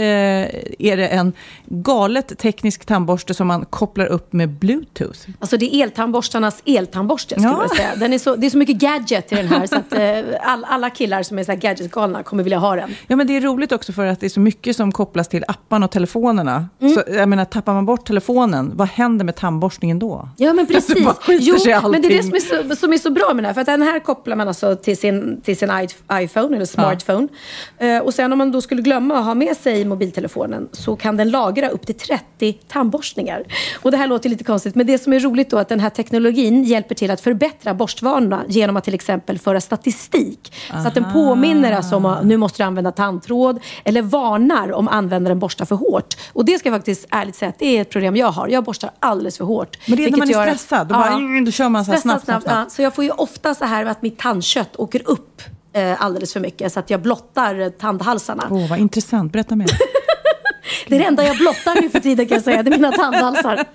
[0.80, 1.34] är det en
[1.66, 5.20] galet teknisk tandborste som man kopplar upp med bluetooth.
[5.40, 7.62] Alltså det är eltandborstarnas eltandborste skulle Ja.
[7.62, 7.96] jag säga.
[7.96, 10.64] Den är så, det är så mycket gadget i den här så att eh, all,
[10.70, 12.96] alla killar som är så här gadgetgalna kommer vilja ha den.
[13.08, 15.44] Ja, men det är roligt också för att det är så mycket som kopplas till
[15.48, 16.68] apparna och telefonerna.
[16.82, 16.94] Mm.
[16.94, 20.30] Så, jag menar, tappar man bort telefonen, vad händer med tandborstningen då?
[20.38, 21.06] Ja men Det precis.
[21.06, 21.46] bara skiter
[21.84, 23.54] Jo, men det är det som är, så, som är så bra med den här.
[23.54, 25.70] För att den här kopplar man alltså till sin, till sin
[26.14, 27.28] iPhone eller smartphone.
[27.78, 31.18] Eh, och sen om man då skulle glömma att ha med sig mobiltelefonen så kan
[31.18, 33.44] den lagra upp till 30 tandborstningar.
[33.82, 35.80] Och det här låter lite konstigt men det som är roligt då är att den
[35.80, 40.54] här teknologin hjälper till att förbättra borstvanorna genom att till exempel föra statistik.
[40.82, 41.14] Så att den Aha.
[41.14, 45.76] påminner alltså om att nu måste du använda tandtråd eller varnar om användaren borstar för
[45.76, 46.16] hårt.
[46.34, 48.48] Och det ska jag faktiskt ärligt säga att det är ett problem jag har.
[48.48, 49.78] Jag borstar alldeles för hårt.
[49.88, 51.92] Men det är när man är att- stressad, då bara, mm, då kör man så
[52.02, 52.72] snabbt, snabbt, snabbt.
[52.72, 55.42] Så jag får ju ofta så här att mitt tandkött åker upp
[55.74, 58.48] eh, alldeles för mycket så att jag blottar tandhalsarna.
[58.50, 59.32] Åh, vad intressant.
[59.34, 59.68] Berätta mer.
[60.88, 62.92] Det är det enda jag blottar nu för tiden kan jag säga, det är mina
[62.92, 63.66] tandhalsar.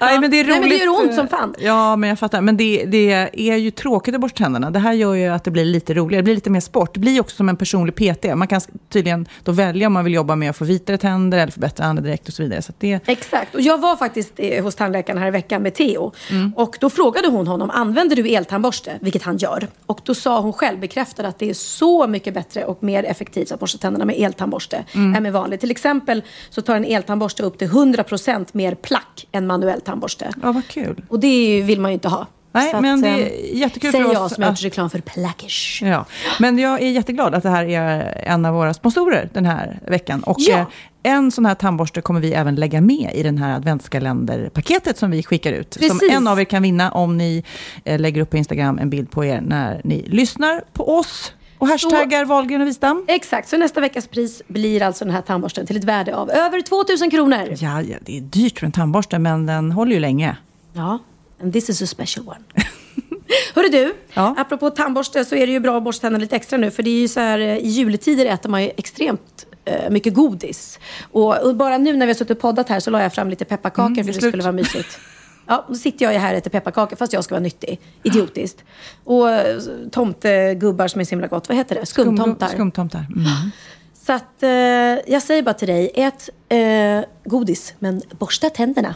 [0.00, 0.50] Nej, men det är roligt.
[0.50, 1.54] Nej, men det gör ont som fan.
[1.58, 2.40] Ja, men jag fattar.
[2.40, 4.70] Men det, det är ju tråkigt att borsta tänderna.
[4.70, 6.20] Det här gör ju att det blir lite roligare.
[6.20, 6.94] Det blir lite mer sport.
[6.94, 8.24] Det blir också som en personlig PT.
[8.36, 8.60] Man kan
[8.92, 12.28] tydligen då välja om man vill jobba med att få vitare tänder eller förbättra andedräkt
[12.28, 12.62] och så vidare.
[12.62, 13.54] Så det, Exakt.
[13.54, 16.12] Och jag var faktiskt eh, hos tandläkaren här i veckan med Theo.
[16.56, 18.98] Och då frågade hon honom, använder du eltandborste?
[19.00, 19.68] Vilket han gör.
[19.86, 23.52] Och då sa hon själv, bekräftade att det är så mycket bättre och mer effektivt
[23.52, 25.14] att borsta tänderna med eltandborste Mm.
[25.14, 25.60] än med vanlig.
[25.60, 25.89] Till exempel
[26.50, 30.30] så tar en eltandborste upp till 100% mer plack än manuell tandborste.
[30.42, 31.02] ja, vad kul.
[31.08, 32.26] Och det vill man ju inte ha.
[32.52, 35.00] Nej, att, men det är eh, jättekul för jag oss som har gjort reklam för
[35.00, 35.82] Plackers.
[35.84, 36.06] Ja.
[36.40, 40.22] Men jag är jätteglad att det här är en av våra sponsorer den här veckan.
[40.22, 40.58] Och Ja.
[40.58, 40.66] eh,
[41.02, 45.22] en sån här tandborste kommer vi även lägga med i den här adventskalenderpaketet som vi
[45.22, 45.74] skickar ut.
[45.74, 46.12] Som Precis.
[46.12, 47.44] en av er kan vinna om ni
[47.84, 51.32] eh, lägger upp på Instagram en bild på er när ni lyssnar på oss.
[51.60, 53.04] Och hashtaggar Wahlgren och Wistam.
[53.08, 56.60] Exakt, så nästa veckas pris blir alltså den här tandborsten till ett värde av över
[56.60, 57.54] 2000 kronor.
[57.58, 60.36] Ja, ja, det är dyrt för en tandborste, men den håller ju länge.
[60.72, 60.98] Ja,
[61.42, 62.40] and this is a special one.
[63.54, 66.70] Hörru du, apropå tandborste så är det ju bra att borsta tänderna lite extra nu.
[66.70, 70.14] För det är ju så här, eh, i juletider äter man ju extremt eh, mycket
[70.14, 70.78] godis.
[71.12, 73.30] Och, och bara nu när vi har suttit och poddat här så la jag fram
[73.30, 74.98] lite pepparkakor Mm, för det skulle vara mysigt.
[75.46, 77.80] Ja, då sitter jag ju här och äter pepparkakor fast jag ska vara nyttig.
[78.02, 78.64] Idiotiskt.
[79.04, 79.58] Och eh,
[79.90, 81.48] tomtegubbar som är så himla gott.
[81.48, 81.86] Vad heter det?
[81.86, 82.48] Skumtomtar.
[82.48, 83.06] Skumtomtar.
[83.16, 83.50] Mm.
[84.06, 84.50] Så att eh,
[85.12, 88.94] jag säger bara till dig, ät eh, godis men borsta tänderna.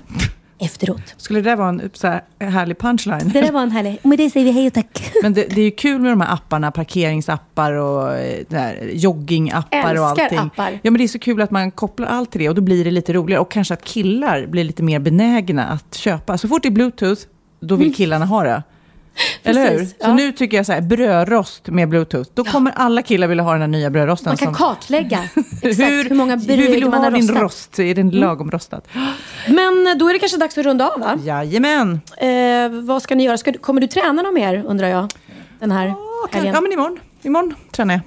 [0.59, 1.15] Efteråt.
[1.17, 3.31] Skulle det där vara en så här, härlig punchline?
[3.33, 3.99] Det där var en härlig...
[4.03, 5.13] Och med det säger vi hej och tack.
[5.23, 9.79] Men det, det är ju kul med de här apparna, parkeringsappar och eh, där, joggingappar
[9.79, 10.39] och Älskar allting.
[10.39, 10.71] appar.
[10.83, 12.85] Ja, men det är så kul att man kopplar allt till det och då blir
[12.85, 13.41] det lite roligare.
[13.41, 16.39] Och kanske att killar blir lite mer benägna att köpa.
[16.39, 17.23] Så fort det är bluetooth,
[17.61, 18.63] då vill killarna ha det.
[19.43, 19.75] Eller hur?
[19.75, 19.87] Mm.
[19.87, 20.15] Så ja.
[20.15, 22.31] nu tycker jag så här, brödrost med bluetooth.
[22.35, 24.31] Då kommer alla killar vilja ha den här nya brödrosten.
[24.31, 25.19] Man kan som- kartlägga
[25.63, 27.43] exakt hur, hur, många hur bröd vill du man ha har din rostat.
[27.43, 27.79] rost?
[27.79, 28.81] Är den lagom rostad?
[29.49, 31.19] Men eh, då är det kanske dags att runda av va?
[31.25, 32.01] Jajamän.
[32.17, 32.29] Eh,
[32.83, 33.39] vad ska ni göra?
[33.39, 35.09] Ska, kommer du träna något mer undrar jag?
[35.61, 35.95] Den här
[36.33, 36.55] helgen?
[36.55, 36.99] Ja, men imorgon.
[37.25, 38.01] Imorgon tränar jag.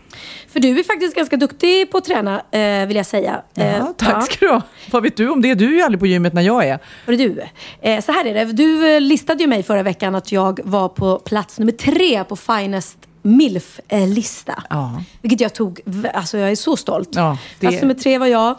[0.52, 3.42] För du är faktiskt ganska duktig på att träna eh, vill jag säga.
[3.56, 4.62] Eh, Ja, tack ska du ha.
[4.92, 5.54] Vad vet du om det?
[5.56, 6.80] Du är ju aldrig på gymmet när jag är.
[7.06, 7.42] Hörru du,
[7.82, 8.46] eh, så här är det.
[8.46, 12.36] Du eh, listade ju mig förra veckan att jag var på plats nummer tre på
[12.36, 14.64] Finest MILF-lista.
[14.70, 15.04] Ja.
[15.22, 15.80] Vilket jag tog,
[16.14, 17.10] alltså jag är så stolt.
[17.12, 18.56] Ja, det- Plats nummer tre var jag,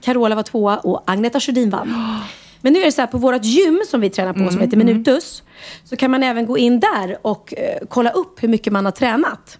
[0.00, 2.18] Carola var tvåa och Agneta Sjödin vann.
[2.62, 4.76] Men nu är det så här, på vårt gym som vi tränar på som heter
[4.76, 5.42] Minutus,
[5.84, 8.92] så kan man även gå in där och eh, kolla upp hur mycket man har
[8.92, 9.58] tränat.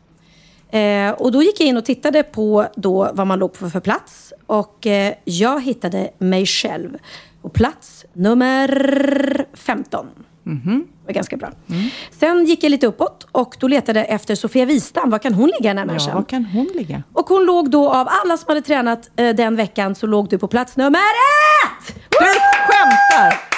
[0.72, 3.80] Eh, och då gick jag in och tittade på då vad man låg på för
[3.80, 4.32] plats.
[4.46, 6.96] Och eh, jag hittade mig själv
[7.42, 10.06] på plats nummer 15.
[10.44, 11.50] Det var ganska bra.
[12.10, 15.10] Sen gick jag lite uppåt och då letade jag efter Sofia Wistam.
[15.10, 16.14] Var kan hon ligga den här Ja, människan?
[16.14, 17.02] var kan hon ligga?
[17.12, 20.38] Och hon låg då, av alla som hade tränat eh, den veckan, så låg du
[20.38, 21.94] på plats nummer ett!
[22.10, 22.16] Du
[22.66, 23.49] skämtar!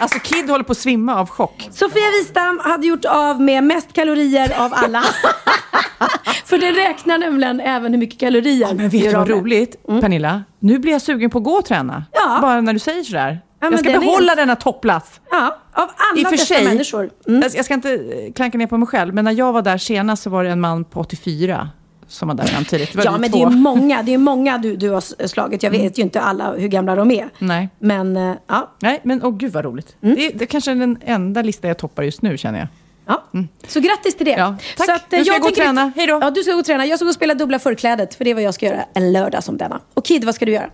[0.00, 1.68] Alltså Kid håller på att svimma av chock.
[1.72, 5.02] Sofia Wistam hade gjort av med mest kalorier av alla.
[6.44, 10.44] För det räknar nämligen även hur mycket kalorier Men vet du vad roligt, Pernilla?
[10.58, 12.04] Nu blir jag sugen på att gå och träna.
[12.12, 12.38] Ja.
[12.42, 13.40] Bara när du säger sådär.
[13.60, 15.20] men jag ska den är- behålla denna toppplats.
[15.30, 17.10] Ja, av alla I för dessa sig, människor.
[17.28, 17.42] Mm.
[17.42, 19.78] jag- jag ska inte eh, klanka ner på mig själv, men när jag var där
[19.78, 21.68] senast så var det en man på 84
[22.08, 22.94] som var där samtidigt.
[23.04, 23.38] Ja, men två.
[23.38, 25.62] det är ju många, det är många du, du har slagit.
[25.62, 27.28] Jag vet ju inte alla hur gamla de är.
[27.38, 27.68] Nej.
[27.78, 28.70] Men eh, ja.
[28.82, 29.96] Nej, men åh gud vad roligt.
[30.02, 30.16] Mm.
[30.16, 32.68] Det, är, det är kanske är den enda lista jag toppar just nu känner jag.
[33.06, 33.22] Ja.
[33.66, 34.32] Så grattis till det.
[34.32, 34.86] Ja, tack.
[34.86, 35.92] Så att, eh, Nu ska jag gå och träna.
[35.96, 36.18] Hej då.
[36.20, 36.86] Ja, du ska gå och träna.
[36.86, 38.14] Jag ska gå och spela dubbla förklädet.
[38.14, 39.80] För det är vad jag ska göra en lördag som denna.
[39.94, 40.70] Och Kid, vad ska du göra?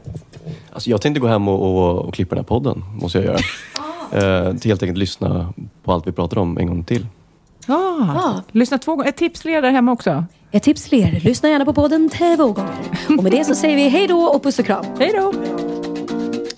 [0.73, 3.39] Alltså, jag tänkte gå hem och, och, och klippa den här podden, måste jag göra.
[4.13, 5.53] Eh, till helt enkelt lyssna
[5.85, 7.07] på allt vi pratar om en gång till.
[7.69, 9.09] Ah, Lyssna två gånger.
[9.09, 10.25] Ett tips till er där hemma också.
[10.51, 11.21] Ett tips till er.
[11.21, 12.75] Lyssna gärna på podden två gånger.
[13.19, 14.85] Och med det så säger vi hej då och puss och kram.
[14.99, 15.33] Hej då!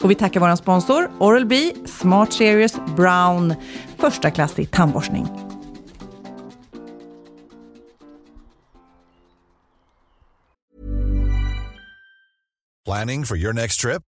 [0.02, 3.54] Och vi tackar vår sponsor Oral-B Smart Serious Brown.
[3.98, 5.26] Första klass i tandborstning.
[12.84, 14.02] Planning for your next trip?